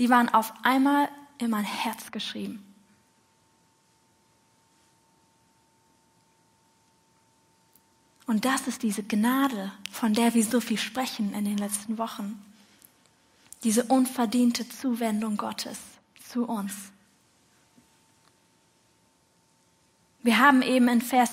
die 0.00 0.10
waren 0.10 0.30
auf 0.30 0.52
einmal 0.64 1.08
in 1.38 1.48
mein 1.48 1.62
Herz 1.64 2.10
geschrieben. 2.10 2.69
Und 8.30 8.44
das 8.44 8.68
ist 8.68 8.84
diese 8.84 9.02
Gnade, 9.02 9.72
von 9.90 10.14
der 10.14 10.34
wir 10.34 10.44
so 10.44 10.60
viel 10.60 10.78
sprechen 10.78 11.34
in 11.34 11.44
den 11.44 11.58
letzten 11.58 11.98
Wochen. 11.98 12.40
Diese 13.64 13.82
unverdiente 13.82 14.68
Zuwendung 14.68 15.36
Gottes 15.36 15.80
zu 16.28 16.44
uns. 16.44 16.72
Wir 20.22 20.38
haben 20.38 20.62
eben 20.62 20.86
in 20.86 21.02
Vers 21.02 21.32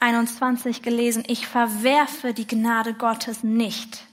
21 0.00 0.82
gelesen, 0.82 1.22
ich 1.28 1.46
verwerfe 1.46 2.34
die 2.34 2.48
Gnade 2.48 2.94
Gottes 2.94 3.44
nicht. 3.44 4.04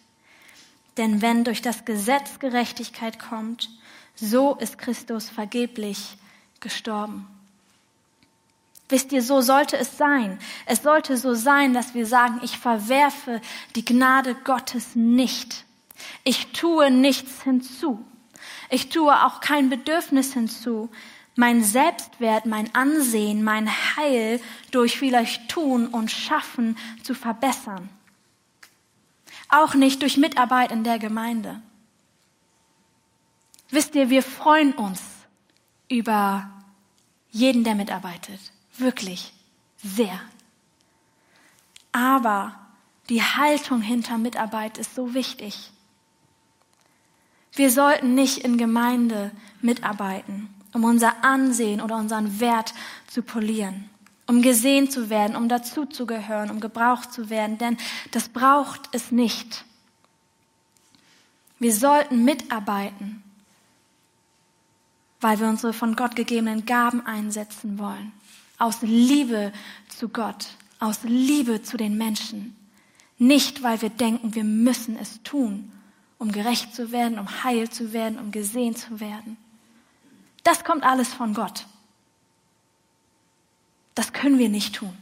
Denn 0.97 1.23
wenn 1.23 1.43
durch 1.43 1.63
das 1.63 1.83
Gesetz 1.83 2.37
Gerechtigkeit 2.37 3.17
kommt, 3.17 3.71
so 4.13 4.53
ist 4.53 4.77
Christus 4.77 5.27
vergeblich 5.29 6.15
gestorben. 6.59 7.25
Wisst 8.89 9.11
ihr, 9.11 9.21
so 9.21 9.41
sollte 9.41 9.77
es 9.77 9.97
sein. 9.97 10.39
Es 10.65 10.81
sollte 10.81 11.15
so 11.15 11.35
sein, 11.35 11.73
dass 11.73 11.93
wir 11.93 12.07
sagen, 12.07 12.39
ich 12.41 12.57
verwerfe 12.57 13.39
die 13.75 13.85
Gnade 13.85 14.35
Gottes 14.43 14.95
nicht. 14.95 15.65
Ich 16.23 16.51
tue 16.53 16.89
nichts 16.89 17.43
hinzu. 17.43 18.03
Ich 18.69 18.89
tue 18.89 19.13
auch 19.25 19.41
kein 19.41 19.69
Bedürfnis 19.69 20.33
hinzu, 20.33 20.89
mein 21.35 21.63
Selbstwert, 21.63 22.45
mein 22.45 22.73
Ansehen, 22.73 23.43
mein 23.43 23.69
Heil 23.69 24.41
durch 24.71 24.97
vielleicht 24.97 25.49
Tun 25.49 25.87
und 25.87 26.09
Schaffen 26.11 26.77
zu 27.03 27.13
verbessern. 27.13 27.89
Auch 29.49 29.73
nicht 29.73 30.01
durch 30.01 30.17
Mitarbeit 30.17 30.71
in 30.71 30.83
der 30.83 30.99
Gemeinde. 30.99 31.61
Wisst 33.69 33.95
ihr, 33.95 34.09
wir 34.09 34.23
freuen 34.23 34.73
uns 34.73 35.01
über 35.87 36.49
jeden, 37.31 37.63
der 37.63 37.75
mitarbeitet. 37.75 38.39
Wirklich. 38.79 39.33
Sehr. 39.77 40.19
Aber 41.91 42.55
die 43.09 43.21
Haltung 43.21 43.81
hinter 43.81 44.17
Mitarbeit 44.17 44.77
ist 44.77 44.95
so 44.95 45.13
wichtig. 45.13 45.71
Wir 47.53 47.71
sollten 47.71 48.15
nicht 48.15 48.39
in 48.39 48.57
Gemeinde 48.57 49.31
mitarbeiten, 49.61 50.49
um 50.73 50.83
unser 50.83 51.23
Ansehen 51.23 51.81
oder 51.81 51.97
unseren 51.97 52.39
Wert 52.39 52.73
zu 53.07 53.23
polieren, 53.23 53.89
um 54.27 54.41
gesehen 54.41 54.89
zu 54.89 55.09
werden, 55.09 55.35
um 55.35 55.49
dazuzugehören, 55.49 56.51
um 56.51 56.59
gebraucht 56.59 57.11
zu 57.11 57.29
werden, 57.29 57.57
denn 57.57 57.77
das 58.11 58.29
braucht 58.29 58.89
es 58.91 59.11
nicht. 59.11 59.65
Wir 61.57 61.73
sollten 61.73 62.23
mitarbeiten, 62.23 63.23
weil 65.19 65.39
wir 65.39 65.47
unsere 65.47 65.73
von 65.73 65.95
Gott 65.95 66.15
gegebenen 66.15 66.65
Gaben 66.65 67.05
einsetzen 67.05 67.79
wollen. 67.79 68.13
Aus 68.59 68.81
Liebe 68.81 69.51
zu 69.87 70.09
Gott, 70.09 70.47
aus 70.79 71.03
Liebe 71.03 71.63
zu 71.63 71.77
den 71.77 71.97
Menschen. 71.97 72.55
Nicht, 73.17 73.63
weil 73.63 73.81
wir 73.81 73.89
denken, 73.89 74.35
wir 74.35 74.43
müssen 74.43 74.97
es 74.97 75.21
tun, 75.23 75.71
um 76.17 76.31
gerecht 76.31 76.75
zu 76.75 76.91
werden, 76.91 77.17
um 77.17 77.43
heil 77.43 77.69
zu 77.69 77.91
werden, 77.93 78.19
um 78.19 78.31
gesehen 78.31 78.75
zu 78.75 78.99
werden. 78.99 79.37
Das 80.43 80.63
kommt 80.63 80.83
alles 80.83 81.13
von 81.13 81.33
Gott. 81.33 81.65
Das 83.95 84.13
können 84.13 84.37
wir 84.37 84.49
nicht 84.49 84.75
tun. 84.75 84.95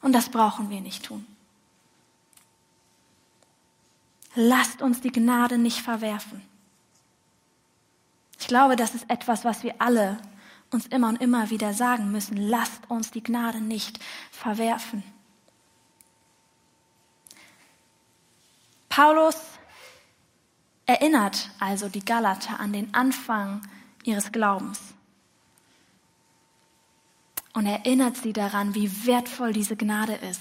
Und 0.00 0.12
das 0.12 0.28
brauchen 0.28 0.70
wir 0.70 0.80
nicht 0.80 1.04
tun. 1.04 1.26
Lasst 4.34 4.82
uns 4.82 5.00
die 5.00 5.12
Gnade 5.12 5.58
nicht 5.58 5.80
verwerfen. 5.80 6.42
Ich 8.38 8.46
glaube, 8.46 8.76
das 8.76 8.94
ist 8.94 9.10
etwas, 9.10 9.44
was 9.44 9.62
wir 9.64 9.74
alle 9.80 10.18
uns 10.70 10.86
immer 10.86 11.08
und 11.08 11.20
immer 11.20 11.50
wieder 11.50 11.72
sagen 11.72 12.10
müssen. 12.12 12.36
Lasst 12.36 12.90
uns 12.90 13.10
die 13.10 13.22
Gnade 13.22 13.60
nicht 13.60 13.98
verwerfen. 14.30 15.02
Paulus 18.88 19.36
erinnert 20.86 21.50
also 21.60 21.88
die 21.88 22.04
Galater 22.04 22.58
an 22.58 22.72
den 22.72 22.92
Anfang 22.94 23.62
ihres 24.04 24.32
Glaubens 24.32 24.80
und 27.52 27.66
erinnert 27.66 28.16
sie 28.16 28.32
daran, 28.32 28.74
wie 28.74 29.06
wertvoll 29.06 29.52
diese 29.52 29.76
Gnade 29.76 30.14
ist. 30.14 30.40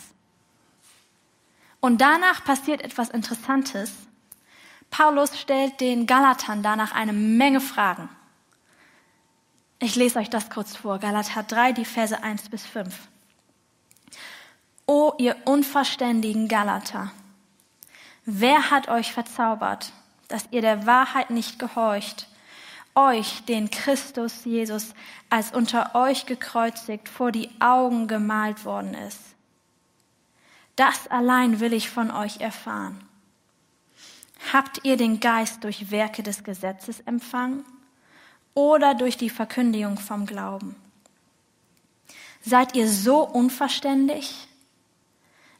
Und 1.79 2.01
danach 2.01 2.43
passiert 2.43 2.81
etwas 2.81 3.09
Interessantes. 3.09 3.93
Paulus 4.89 5.37
stellt 5.37 5.79
den 5.79 6.07
Galatern 6.07 6.63
danach 6.63 6.93
eine 6.93 7.13
Menge 7.13 7.61
Fragen. 7.61 8.09
Ich 9.79 9.95
lese 9.95 10.17
euch 10.17 10.29
das 10.29 10.49
kurz 10.49 10.75
vor. 10.75 10.97
Galater 10.97 11.43
3, 11.43 11.73
die 11.73 11.85
Verse 11.85 12.23
1 12.23 12.49
bis 12.49 12.65
5. 12.65 12.95
O 14.87 15.13
ihr 15.19 15.35
unverständigen 15.45 16.47
Galater, 16.47 17.11
wer 18.25 18.71
hat 18.71 18.87
euch 18.87 19.11
verzaubert, 19.11 19.91
dass 20.29 20.47
ihr 20.51 20.61
der 20.61 20.87
Wahrheit 20.87 21.29
nicht 21.29 21.59
gehorcht, 21.59 22.27
euch, 22.95 23.43
den 23.45 23.69
Christus 23.69 24.45
Jesus, 24.45 24.95
als 25.29 25.51
unter 25.51 25.93
euch 25.93 26.25
gekreuzigt, 26.25 27.07
vor 27.07 27.31
die 27.31 27.49
Augen 27.59 28.07
gemalt 28.07 28.65
worden 28.65 28.95
ist? 28.95 29.19
Das 30.75 31.07
allein 31.07 31.59
will 31.59 31.73
ich 31.73 31.89
von 31.89 32.09
euch 32.09 32.39
erfahren. 32.39 32.99
Habt 34.53 34.79
ihr 34.83 34.97
den 34.97 35.19
Geist 35.19 35.63
durch 35.63 35.91
Werke 35.91 36.23
des 36.23 36.43
Gesetzes 36.43 37.01
empfangen 37.01 37.63
oder 38.57 38.95
durch 38.95 39.17
die 39.17 39.29
Verkündigung 39.29 39.99
vom 39.99 40.25
Glauben? 40.25 40.75
Seid 42.41 42.75
ihr 42.75 42.89
so 42.89 43.19
unverständig? 43.19 44.47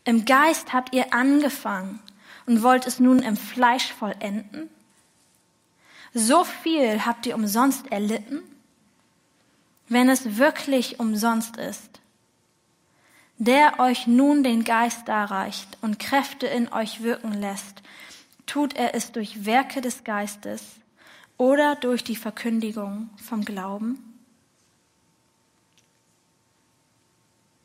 Im 0.04 0.26
Geist 0.26 0.74
habt 0.74 0.96
ihr 0.96 1.14
angefangen 1.14 2.00
und 2.48 2.64
wollt 2.64 2.88
es 2.88 3.00
nun 3.00 3.20
im 3.20 3.38
Fleisch 3.38 3.94
vollenden? 3.94 4.68
So 6.16 6.44
viel 6.44 7.06
habt 7.06 7.28
ihr 7.28 7.36
umsonst 7.36 7.92
erlitten? 7.92 8.42
Wenn 9.88 10.10
es 10.10 10.38
wirklich 10.38 11.00
umsonst 11.00 11.56
ist, 11.58 12.02
der 13.38 13.80
euch 13.80 14.08
nun 14.08 14.42
den 14.42 14.64
Geist 14.64 15.08
darreicht 15.08 15.78
und 15.82 16.00
Kräfte 16.00 16.48
in 16.48 16.74
euch 16.74 17.04
wirken 17.04 17.34
lässt, 17.34 17.84
tut 18.48 18.76
er 18.76 18.96
es 18.96 19.12
durch 19.12 19.46
Werke 19.46 19.82
des 19.82 20.04
Geistes 20.04 20.64
oder 21.38 21.76
durch 21.76 22.04
die 22.04 22.16
Verkündigung 22.16 23.10
vom 23.18 23.46
Glauben? 23.46 24.04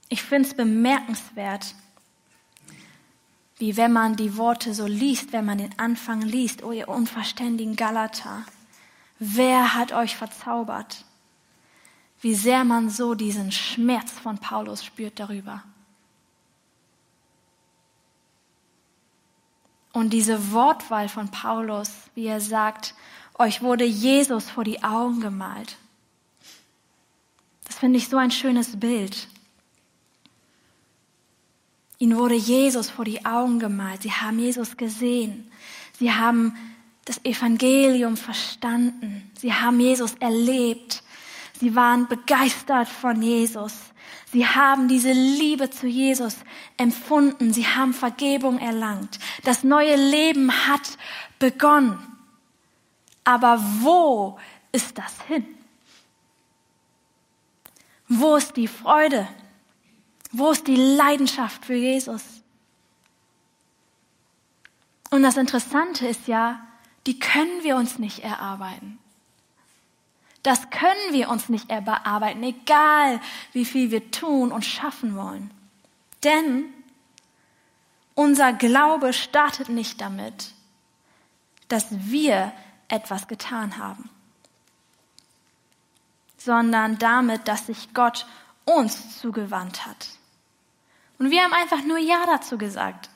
Ich 0.08 0.22
finde 0.22 0.48
es 0.48 0.54
bemerkenswert, 0.54 1.74
wie 3.56 3.76
wenn 3.76 3.92
man 3.92 4.16
die 4.16 4.36
Worte 4.36 4.74
so 4.74 4.86
liest, 4.86 5.32
wenn 5.32 5.46
man 5.46 5.58
den 5.58 5.78
Anfang 5.78 6.20
liest, 6.20 6.62
oh 6.64 6.72
ihr 6.72 6.88
unverständigen 6.88 7.76
Galater, 7.76 8.44
wer 9.18 9.74
hat 9.74 9.92
euch 9.92 10.16
verzaubert? 10.16 11.04
Wie 12.20 12.34
sehr 12.34 12.64
man 12.64 12.90
so 12.90 13.14
diesen 13.14 13.52
Schmerz 13.52 14.10
von 14.10 14.38
Paulus 14.38 14.84
spürt 14.84 15.18
darüber. 15.18 15.62
Und 19.92 20.10
diese 20.10 20.52
Wortwahl 20.52 21.08
von 21.08 21.30
Paulus, 21.30 21.90
wie 22.14 22.26
er 22.26 22.40
sagt, 22.40 22.94
euch 23.42 23.62
wurde 23.62 23.84
Jesus 23.84 24.50
vor 24.50 24.64
die 24.64 24.82
Augen 24.82 25.20
gemalt. 25.20 25.76
Das 27.66 27.78
finde 27.78 27.98
ich 27.98 28.08
so 28.08 28.16
ein 28.16 28.30
schönes 28.30 28.78
Bild. 28.78 29.28
Ihnen 31.98 32.16
wurde 32.16 32.34
Jesus 32.34 32.90
vor 32.90 33.04
die 33.04 33.24
Augen 33.24 33.58
gemalt. 33.58 34.02
Sie 34.02 34.12
haben 34.12 34.38
Jesus 34.38 34.76
gesehen. 34.76 35.50
Sie 35.98 36.12
haben 36.12 36.56
das 37.04 37.24
Evangelium 37.24 38.16
verstanden. 38.16 39.30
Sie 39.38 39.52
haben 39.52 39.78
Jesus 39.80 40.14
erlebt. 40.14 41.02
Sie 41.60 41.74
waren 41.74 42.08
begeistert 42.08 42.88
von 42.88 43.22
Jesus. 43.22 43.74
Sie 44.32 44.46
haben 44.46 44.88
diese 44.88 45.12
Liebe 45.12 45.70
zu 45.70 45.86
Jesus 45.86 46.36
empfunden. 46.76 47.52
Sie 47.52 47.66
haben 47.66 47.92
Vergebung 47.92 48.58
erlangt. 48.58 49.18
Das 49.44 49.62
neue 49.62 49.94
Leben 49.94 50.50
hat 50.66 50.98
begonnen. 51.38 51.98
Aber 53.24 53.62
wo 53.80 54.38
ist 54.72 54.98
das 54.98 55.20
hin? 55.22 55.46
Wo 58.08 58.36
ist 58.36 58.56
die 58.56 58.68
Freude? 58.68 59.28
Wo 60.32 60.50
ist 60.50 60.66
die 60.66 60.76
Leidenschaft 60.76 61.64
für 61.64 61.74
Jesus? 61.74 62.22
Und 65.10 65.22
das 65.22 65.36
Interessante 65.36 66.06
ist 66.06 66.26
ja, 66.26 66.66
die 67.06 67.18
können 67.18 67.62
wir 67.62 67.76
uns 67.76 67.98
nicht 67.98 68.20
erarbeiten. 68.20 68.98
Das 70.42 70.70
können 70.70 71.12
wir 71.12 71.28
uns 71.28 71.48
nicht 71.48 71.70
erarbeiten, 71.70 72.42
egal 72.42 73.20
wie 73.52 73.64
viel 73.64 73.90
wir 73.90 74.10
tun 74.10 74.50
und 74.50 74.64
schaffen 74.64 75.16
wollen. 75.16 75.52
Denn 76.24 76.64
unser 78.14 78.52
Glaube 78.52 79.12
startet 79.12 79.68
nicht 79.68 80.00
damit, 80.00 80.52
dass 81.68 81.86
wir 81.90 82.52
etwas 82.92 83.26
getan 83.26 83.78
haben, 83.78 84.10
sondern 86.36 86.98
damit, 86.98 87.48
dass 87.48 87.66
sich 87.66 87.94
Gott 87.94 88.26
uns 88.64 89.18
zugewandt 89.18 89.86
hat. 89.86 90.10
Und 91.18 91.30
wir 91.30 91.42
haben 91.42 91.54
einfach 91.54 91.82
nur 91.84 91.98
Ja 91.98 92.24
dazu 92.26 92.58
gesagt. 92.58 93.08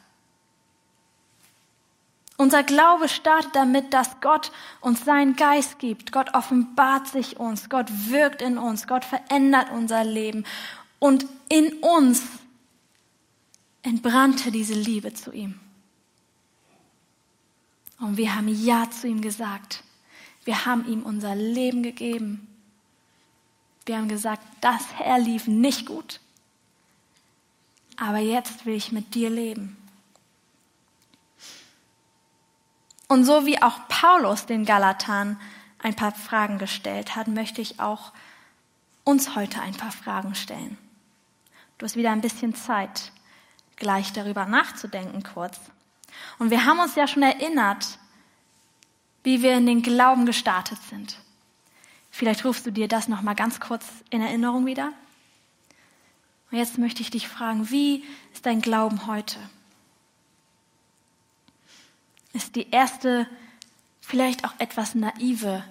Unser 2.38 2.62
Glaube 2.62 3.08
startet 3.08 3.54
damit, 3.54 3.92
dass 3.92 4.20
Gott 4.20 4.52
uns 4.80 5.04
seinen 5.04 5.36
Geist 5.36 5.78
gibt. 5.78 6.12
Gott 6.12 6.34
offenbart 6.34 7.08
sich 7.08 7.38
uns. 7.38 7.68
Gott 7.68 7.86
wirkt 8.08 8.42
in 8.42 8.58
uns. 8.58 8.86
Gott 8.86 9.04
verändert 9.04 9.70
unser 9.72 10.04
Leben. 10.04 10.44
Und 10.98 11.26
in 11.48 11.72
uns 11.78 12.22
entbrannte 13.82 14.50
diese 14.50 14.74
Liebe 14.74 15.14
zu 15.14 15.32
ihm. 15.32 15.58
Und 17.98 18.16
wir 18.16 18.34
haben 18.34 18.48
Ja 18.48 18.90
zu 18.90 19.08
ihm 19.08 19.20
gesagt. 19.20 19.82
Wir 20.44 20.66
haben 20.66 20.86
ihm 20.86 21.02
unser 21.02 21.34
Leben 21.34 21.82
gegeben. 21.82 22.46
Wir 23.84 23.96
haben 23.96 24.08
gesagt, 24.08 24.42
das 24.60 24.82
Herr 24.94 25.18
lief 25.18 25.46
nicht 25.46 25.86
gut. 25.86 26.20
Aber 27.96 28.18
jetzt 28.18 28.66
will 28.66 28.74
ich 28.74 28.92
mit 28.92 29.14
dir 29.14 29.30
leben. 29.30 29.76
Und 33.08 33.24
so 33.24 33.46
wie 33.46 33.62
auch 33.62 33.88
Paulus 33.88 34.46
den 34.46 34.64
Galatern 34.64 35.40
ein 35.78 35.94
paar 35.94 36.12
Fragen 36.12 36.58
gestellt 36.58 37.14
hat, 37.14 37.28
möchte 37.28 37.60
ich 37.60 37.80
auch 37.80 38.12
uns 39.04 39.36
heute 39.36 39.60
ein 39.60 39.74
paar 39.74 39.92
Fragen 39.92 40.34
stellen. 40.34 40.76
Du 41.78 41.84
hast 41.84 41.96
wieder 41.96 42.10
ein 42.10 42.20
bisschen 42.20 42.54
Zeit, 42.54 43.12
gleich 43.76 44.12
darüber 44.12 44.46
nachzudenken 44.46 45.22
kurz. 45.22 45.60
Und 46.38 46.50
wir 46.50 46.64
haben 46.64 46.78
uns 46.78 46.94
ja 46.94 47.06
schon 47.06 47.22
erinnert, 47.22 47.98
wie 49.22 49.42
wir 49.42 49.54
in 49.54 49.66
den 49.66 49.82
Glauben 49.82 50.26
gestartet 50.26 50.78
sind. 50.88 51.18
Vielleicht 52.10 52.44
rufst 52.44 52.66
du 52.66 52.70
dir 52.70 52.88
das 52.88 53.08
noch 53.08 53.22
mal 53.22 53.34
ganz 53.34 53.60
kurz 53.60 53.84
in 54.10 54.22
Erinnerung 54.22 54.66
wieder. 54.66 54.92
Und 56.50 56.58
jetzt 56.58 56.78
möchte 56.78 57.02
ich 57.02 57.10
dich 57.10 57.28
fragen, 57.28 57.70
wie 57.70 58.04
ist 58.32 58.46
dein 58.46 58.62
Glauben 58.62 59.06
heute? 59.06 59.38
ist 62.36 62.54
die 62.54 62.70
erste, 62.70 63.26
vielleicht 64.00 64.44
auch 64.44 64.52
etwas 64.58 64.94
naive 64.94 65.64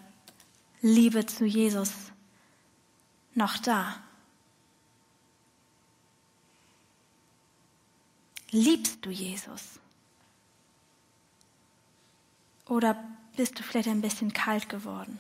Liebe 0.82 1.26
zu 1.26 1.46
Jesus 1.46 1.92
noch 3.36 3.58
da? 3.58 3.96
Liebst 8.52 9.06
du 9.06 9.10
Jesus? 9.10 9.80
Oder 12.67 13.04
bist 13.36 13.60
du 13.60 13.63
vielleicht 13.63 13.89
ein 13.89 14.01
bisschen 14.01 14.34
kalt 14.34 14.69
geworden? 14.69 15.19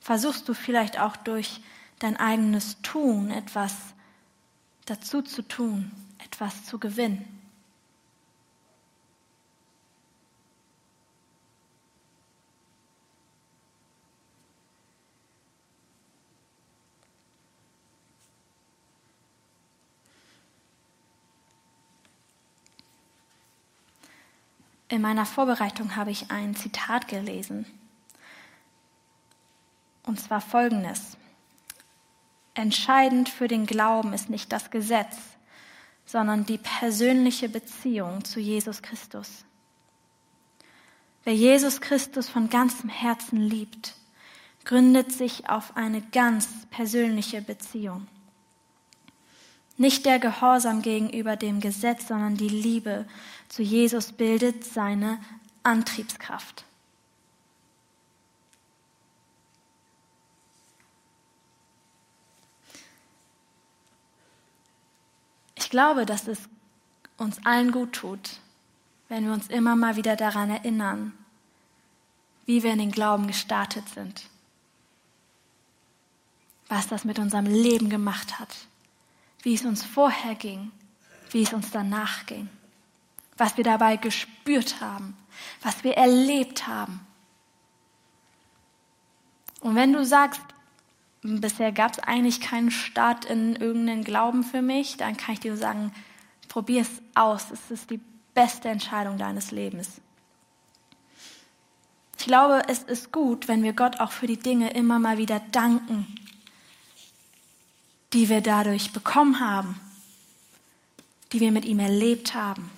Versuchst 0.00 0.48
du 0.48 0.54
vielleicht 0.54 1.00
auch 1.00 1.16
durch 1.16 1.60
dein 1.98 2.18
eigenes 2.18 2.80
Tun 2.82 3.30
etwas 3.30 3.74
dazu 4.84 5.22
zu 5.22 5.40
tun, 5.40 5.90
etwas 6.22 6.66
zu 6.66 6.78
gewinnen. 6.78 7.33
In 24.94 25.02
meiner 25.02 25.26
Vorbereitung 25.26 25.96
habe 25.96 26.12
ich 26.12 26.30
ein 26.30 26.54
Zitat 26.54 27.08
gelesen. 27.08 27.66
Und 30.04 30.20
zwar 30.20 30.40
folgendes. 30.40 31.16
Entscheidend 32.54 33.28
für 33.28 33.48
den 33.48 33.66
Glauben 33.66 34.12
ist 34.12 34.30
nicht 34.30 34.52
das 34.52 34.70
Gesetz, 34.70 35.16
sondern 36.06 36.46
die 36.46 36.58
persönliche 36.58 37.48
Beziehung 37.48 38.24
zu 38.24 38.38
Jesus 38.38 38.82
Christus. 38.82 39.44
Wer 41.24 41.34
Jesus 41.34 41.80
Christus 41.80 42.28
von 42.28 42.48
ganzem 42.48 42.88
Herzen 42.88 43.40
liebt, 43.40 43.96
gründet 44.64 45.10
sich 45.10 45.48
auf 45.48 45.76
eine 45.76 46.02
ganz 46.02 46.46
persönliche 46.70 47.42
Beziehung. 47.42 48.06
Nicht 49.76 50.06
der 50.06 50.18
Gehorsam 50.18 50.82
gegenüber 50.82 51.36
dem 51.36 51.60
Gesetz, 51.60 52.08
sondern 52.08 52.36
die 52.36 52.48
Liebe 52.48 53.06
zu 53.48 53.62
Jesus 53.62 54.12
bildet 54.12 54.64
seine 54.64 55.18
Antriebskraft. 55.62 56.64
glaube, 65.74 66.06
dass 66.06 66.28
es 66.28 66.38
uns 67.16 67.44
allen 67.44 67.72
gut 67.72 67.94
tut, 67.94 68.38
wenn 69.08 69.24
wir 69.26 69.32
uns 69.32 69.48
immer 69.48 69.74
mal 69.74 69.96
wieder 69.96 70.14
daran 70.14 70.48
erinnern, 70.48 71.12
wie 72.46 72.62
wir 72.62 72.72
in 72.72 72.78
den 72.78 72.92
Glauben 72.92 73.26
gestartet 73.26 73.88
sind, 73.88 74.30
was 76.68 76.86
das 76.86 77.04
mit 77.04 77.18
unserem 77.18 77.46
Leben 77.46 77.90
gemacht 77.90 78.38
hat, 78.38 78.68
wie 79.44 79.54
es 79.54 79.64
uns 79.64 79.84
vorher 79.84 80.34
ging, 80.34 80.72
wie 81.30 81.42
es 81.42 81.52
uns 81.52 81.70
danach 81.70 82.26
ging, 82.26 82.48
was 83.36 83.56
wir 83.56 83.64
dabei 83.64 83.96
gespürt 83.96 84.80
haben, 84.80 85.16
was 85.62 85.84
wir 85.84 85.96
erlebt 85.96 86.66
haben. 86.66 87.00
Und 89.60 89.76
wenn 89.76 89.92
du 89.92 90.04
sagst, 90.04 90.40
bisher 91.22 91.72
gab 91.72 91.92
es 91.92 91.98
eigentlich 92.00 92.40
keinen 92.40 92.70
Start 92.70 93.26
in 93.26 93.56
irgendeinen 93.56 94.04
Glauben 94.04 94.44
für 94.44 94.62
mich, 94.62 94.96
dann 94.96 95.16
kann 95.16 95.34
ich 95.34 95.40
dir 95.40 95.56
sagen, 95.56 95.92
probier 96.48 96.82
es 96.82 97.02
aus. 97.14 97.50
Es 97.50 97.70
ist 97.70 97.90
die 97.90 98.00
beste 98.32 98.68
Entscheidung 98.68 99.18
deines 99.18 99.50
Lebens. 99.50 100.00
Ich 102.18 102.26
glaube, 102.26 102.62
es 102.68 102.82
ist 102.82 103.12
gut, 103.12 103.48
wenn 103.48 103.62
wir 103.62 103.74
Gott 103.74 104.00
auch 104.00 104.12
für 104.12 104.26
die 104.26 104.38
Dinge 104.38 104.70
immer 104.70 104.98
mal 104.98 105.18
wieder 105.18 105.40
danken, 105.52 106.06
die 108.14 108.28
wir 108.28 108.40
dadurch 108.40 108.92
bekommen 108.92 109.40
haben, 109.40 109.78
die 111.32 111.40
wir 111.40 111.50
mit 111.50 111.64
ihm 111.64 111.80
erlebt 111.80 112.34
haben. 112.34 112.70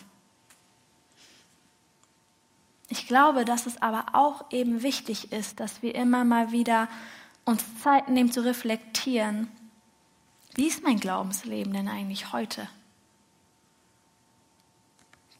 Ich 2.88 3.06
glaube, 3.06 3.44
dass 3.44 3.66
es 3.66 3.80
aber 3.82 4.06
auch 4.14 4.50
eben 4.50 4.82
wichtig 4.82 5.32
ist, 5.32 5.60
dass 5.60 5.82
wir 5.82 5.94
immer 5.94 6.24
mal 6.24 6.52
wieder 6.52 6.88
uns 7.44 7.62
Zeit 7.82 8.08
nehmen 8.08 8.32
zu 8.32 8.44
reflektieren, 8.44 9.48
wie 10.54 10.68
ist 10.68 10.82
mein 10.82 10.98
Glaubensleben 10.98 11.74
denn 11.74 11.88
eigentlich 11.88 12.32
heute? 12.32 12.66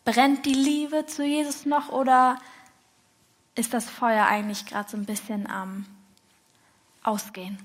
Brennt 0.04 0.44
die 0.44 0.52
Liebe 0.52 1.06
zu 1.06 1.24
Jesus 1.24 1.64
noch 1.64 1.88
oder 1.88 2.38
ist 3.54 3.72
das 3.72 3.88
Feuer 3.88 4.26
eigentlich 4.26 4.66
gerade 4.66 4.90
so 4.90 4.98
ein 4.98 5.06
bisschen 5.06 5.46
am 5.46 5.87
Ausgehen? 7.02 7.59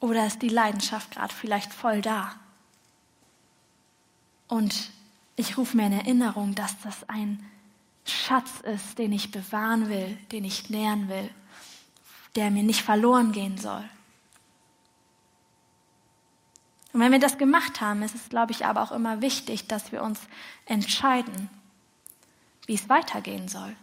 Oder 0.00 0.26
ist 0.26 0.42
die 0.42 0.48
Leidenschaft 0.48 1.12
gerade 1.12 1.34
vielleicht 1.34 1.72
voll 1.72 2.00
da? 2.00 2.36
Und 4.46 4.90
ich 5.36 5.56
rufe 5.58 5.76
mir 5.76 5.86
in 5.86 5.92
Erinnerung, 5.92 6.54
dass 6.54 6.78
das 6.80 7.08
ein 7.08 7.44
Schatz 8.04 8.60
ist, 8.60 8.98
den 8.98 9.12
ich 9.12 9.30
bewahren 9.30 9.88
will, 9.88 10.16
den 10.32 10.44
ich 10.44 10.70
nähren 10.70 11.08
will, 11.08 11.30
der 12.36 12.50
mir 12.50 12.62
nicht 12.62 12.82
verloren 12.82 13.32
gehen 13.32 13.58
soll. 13.58 13.84
Und 16.92 17.00
wenn 17.00 17.12
wir 17.12 17.18
das 17.18 17.38
gemacht 17.38 17.80
haben, 17.80 18.02
ist 18.02 18.14
es, 18.14 18.28
glaube 18.30 18.52
ich, 18.52 18.64
aber 18.64 18.82
auch 18.82 18.92
immer 18.92 19.20
wichtig, 19.20 19.66
dass 19.68 19.92
wir 19.92 20.02
uns 20.02 20.20
entscheiden, 20.64 21.50
wie 22.66 22.74
es 22.74 22.88
weitergehen 22.88 23.48
soll. 23.48 23.76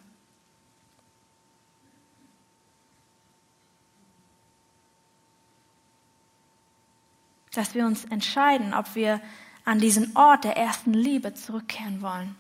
Dass 7.55 7.73
wir 7.73 7.85
uns 7.85 8.05
entscheiden, 8.05 8.73
ob 8.73 8.95
wir 8.95 9.21
an 9.65 9.79
diesen 9.79 10.15
Ort 10.15 10.43
der 10.43 10.55
ersten 10.55 10.93
Liebe 10.93 11.33
zurückkehren 11.33 12.01
wollen. 12.01 12.35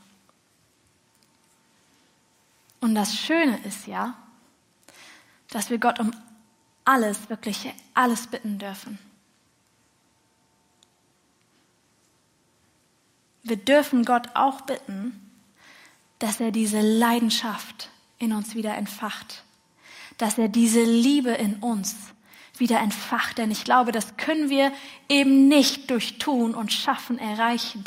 Und 2.81 2.93
das 2.93 3.17
Schöne 3.17 3.57
ist 3.65 3.87
ja, 3.87 4.13
dass 5.49 5.71
wir 5.71 5.79
Gott 5.79 5.99
um 5.99 6.11
alles, 6.85 7.29
wirklich 7.29 7.73
alles 7.95 8.27
bitten 8.27 8.59
dürfen. 8.59 8.99
Wir 13.41 13.57
dürfen 13.57 14.05
Gott 14.05 14.29
auch 14.35 14.61
bitten, 14.61 15.19
dass 16.19 16.39
er 16.39 16.51
diese 16.51 16.81
Leidenschaft 16.81 17.89
in 18.17 18.33
uns 18.33 18.55
wieder 18.55 18.75
entfacht, 18.75 19.43
dass 20.17 20.37
er 20.37 20.47
diese 20.47 20.83
Liebe 20.83 21.31
in 21.31 21.55
uns 21.57 21.95
wieder 22.59 22.79
entfacht, 22.79 23.37
denn 23.37 23.51
ich 23.51 23.63
glaube, 23.63 23.91
das 23.91 24.17
können 24.17 24.49
wir 24.49 24.71
eben 25.09 25.47
nicht 25.47 25.89
durch 25.89 26.17
Tun 26.17 26.55
und 26.55 26.71
Schaffen 26.71 27.19
erreichen. 27.19 27.83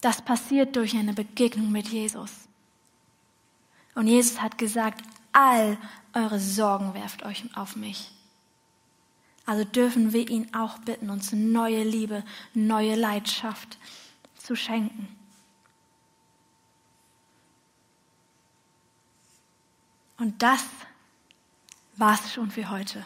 Das 0.00 0.22
passiert 0.22 0.76
durch 0.76 0.96
eine 0.96 1.12
Begegnung 1.12 1.72
mit 1.72 1.88
Jesus. 1.88 2.30
Und 3.94 4.06
Jesus 4.06 4.40
hat 4.40 4.58
gesagt, 4.58 5.02
all 5.32 5.76
eure 6.14 6.38
Sorgen 6.38 6.94
werft 6.94 7.24
euch 7.24 7.44
auf 7.54 7.74
mich. 7.74 8.12
Also 9.44 9.64
dürfen 9.64 10.12
wir 10.12 10.28
ihn 10.28 10.54
auch 10.54 10.78
bitten, 10.78 11.10
uns 11.10 11.32
neue 11.32 11.82
Liebe, 11.82 12.22
neue 12.54 12.94
Leidenschaft 12.94 13.78
zu 14.36 14.54
schenken. 14.54 15.17
Und 20.18 20.42
das 20.42 20.64
war's 21.96 22.32
schon 22.32 22.50
für 22.50 22.70
heute. 22.70 23.04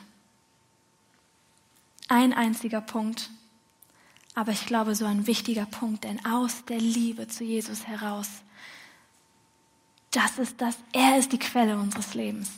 Ein 2.09 2.33
einziger 2.33 2.81
Punkt, 2.81 3.31
aber 4.35 4.53
ich 4.53 4.66
glaube 4.66 4.94
so 4.94 5.05
ein 5.05 5.27
wichtiger 5.27 5.66
Punkt, 5.66 6.05
denn 6.05 6.25
aus 6.25 6.64
der 6.64 6.79
Liebe 6.79 7.29
zu 7.29 7.44
Jesus 7.44 7.87
heraus, 7.87 8.29
das 10.11 10.38
ist 10.38 10.61
das, 10.61 10.77
er 10.92 11.18
ist 11.18 11.33
die 11.33 11.38
Quelle 11.38 11.79
unseres 11.79 12.14
Lebens. 12.14 12.51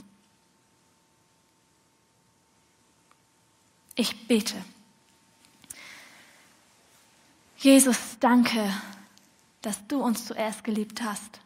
Ich 3.96 4.26
bete. 4.26 4.56
Jesus, 7.58 8.18
danke, 8.18 8.72
dass 9.62 9.86
du 9.86 10.02
uns 10.02 10.26
zuerst 10.26 10.64
geliebt 10.64 11.00
hast. 11.02 11.40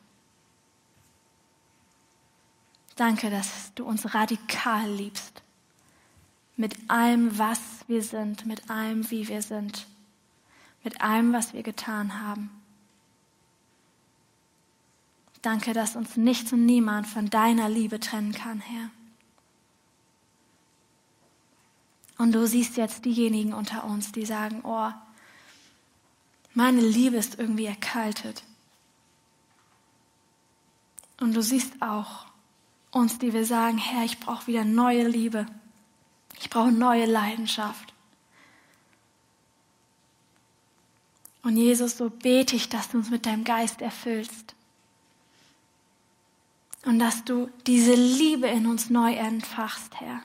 Danke, 2.98 3.30
dass 3.30 3.72
du 3.76 3.84
uns 3.84 4.12
radikal 4.12 4.90
liebst. 4.90 5.44
Mit 6.56 6.74
allem, 6.90 7.38
was 7.38 7.60
wir 7.86 8.02
sind, 8.02 8.44
mit 8.44 8.68
allem, 8.70 9.08
wie 9.12 9.28
wir 9.28 9.40
sind, 9.40 9.86
mit 10.82 11.00
allem, 11.00 11.32
was 11.32 11.52
wir 11.52 11.62
getan 11.62 12.20
haben. 12.20 12.50
Danke, 15.42 15.74
dass 15.74 15.94
uns 15.94 16.16
nichts 16.16 16.52
und 16.52 16.66
niemand 16.66 17.06
von 17.06 17.30
deiner 17.30 17.68
Liebe 17.68 18.00
trennen 18.00 18.32
kann, 18.32 18.58
Herr. 18.58 18.90
Und 22.18 22.32
du 22.32 22.48
siehst 22.48 22.76
jetzt 22.76 23.04
diejenigen 23.04 23.52
unter 23.52 23.84
uns, 23.84 24.10
die 24.10 24.26
sagen, 24.26 24.62
oh, 24.64 24.90
meine 26.52 26.80
Liebe 26.80 27.16
ist 27.16 27.38
irgendwie 27.38 27.66
erkaltet. 27.66 28.42
Und 31.20 31.34
du 31.34 31.42
siehst 31.42 31.80
auch 31.80 32.27
uns, 32.90 33.18
die 33.18 33.32
wir 33.32 33.44
sagen, 33.44 33.78
Herr, 33.78 34.04
ich 34.04 34.20
brauche 34.20 34.46
wieder 34.46 34.64
neue 34.64 35.06
Liebe. 35.06 35.46
Ich 36.40 36.50
brauche 36.50 36.72
neue 36.72 37.06
Leidenschaft. 37.06 37.92
Und 41.42 41.56
Jesus, 41.56 41.96
so 41.96 42.10
bete 42.10 42.56
ich, 42.56 42.68
dass 42.68 42.90
du 42.90 42.98
uns 42.98 43.10
mit 43.10 43.26
deinem 43.26 43.44
Geist 43.44 43.80
erfüllst. 43.80 44.54
Und 46.84 46.98
dass 46.98 47.24
du 47.24 47.50
diese 47.66 47.94
Liebe 47.94 48.46
in 48.46 48.66
uns 48.66 48.90
neu 48.90 49.14
entfachst, 49.14 50.00
Herr. 50.00 50.22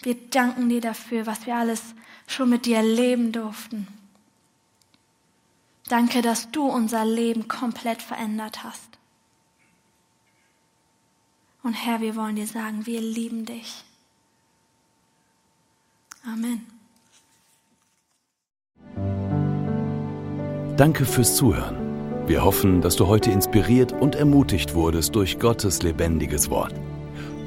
Wir 0.00 0.14
danken 0.28 0.68
dir 0.68 0.80
dafür, 0.80 1.26
was 1.26 1.46
wir 1.46 1.56
alles 1.56 1.82
schon 2.26 2.50
mit 2.50 2.66
dir 2.66 2.76
erleben 2.76 3.32
durften. 3.32 3.88
Danke, 5.88 6.22
dass 6.22 6.50
du 6.50 6.66
unser 6.66 7.04
Leben 7.04 7.48
komplett 7.48 8.00
verändert 8.00 8.64
hast. 8.64 8.88
Und 11.62 11.74
Herr, 11.74 12.00
wir 12.00 12.16
wollen 12.16 12.36
dir 12.36 12.46
sagen, 12.46 12.86
wir 12.86 13.00
lieben 13.00 13.46
dich. 13.46 13.84
Amen. 16.26 16.66
Danke 20.76 21.04
fürs 21.04 21.36
Zuhören. 21.36 21.76
Wir 22.26 22.42
hoffen, 22.42 22.80
dass 22.80 22.96
du 22.96 23.06
heute 23.06 23.30
inspiriert 23.30 23.92
und 23.92 24.14
ermutigt 24.14 24.74
wurdest 24.74 25.14
durch 25.14 25.38
Gottes 25.38 25.82
lebendiges 25.82 26.48
Wort. 26.50 26.74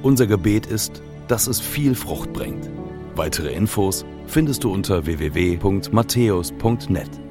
Unser 0.04 0.28
Gebet 0.28 0.68
ist, 0.68 1.02
dass 1.28 1.48
es 1.48 1.60
viel 1.60 1.96
Frucht 1.96 2.32
bringt. 2.32 2.70
Weitere 3.16 3.52
Infos 3.54 4.06
findest 4.28 4.64
du 4.64 4.72
unter 4.72 5.08
www.matthäus.net. 5.08 7.27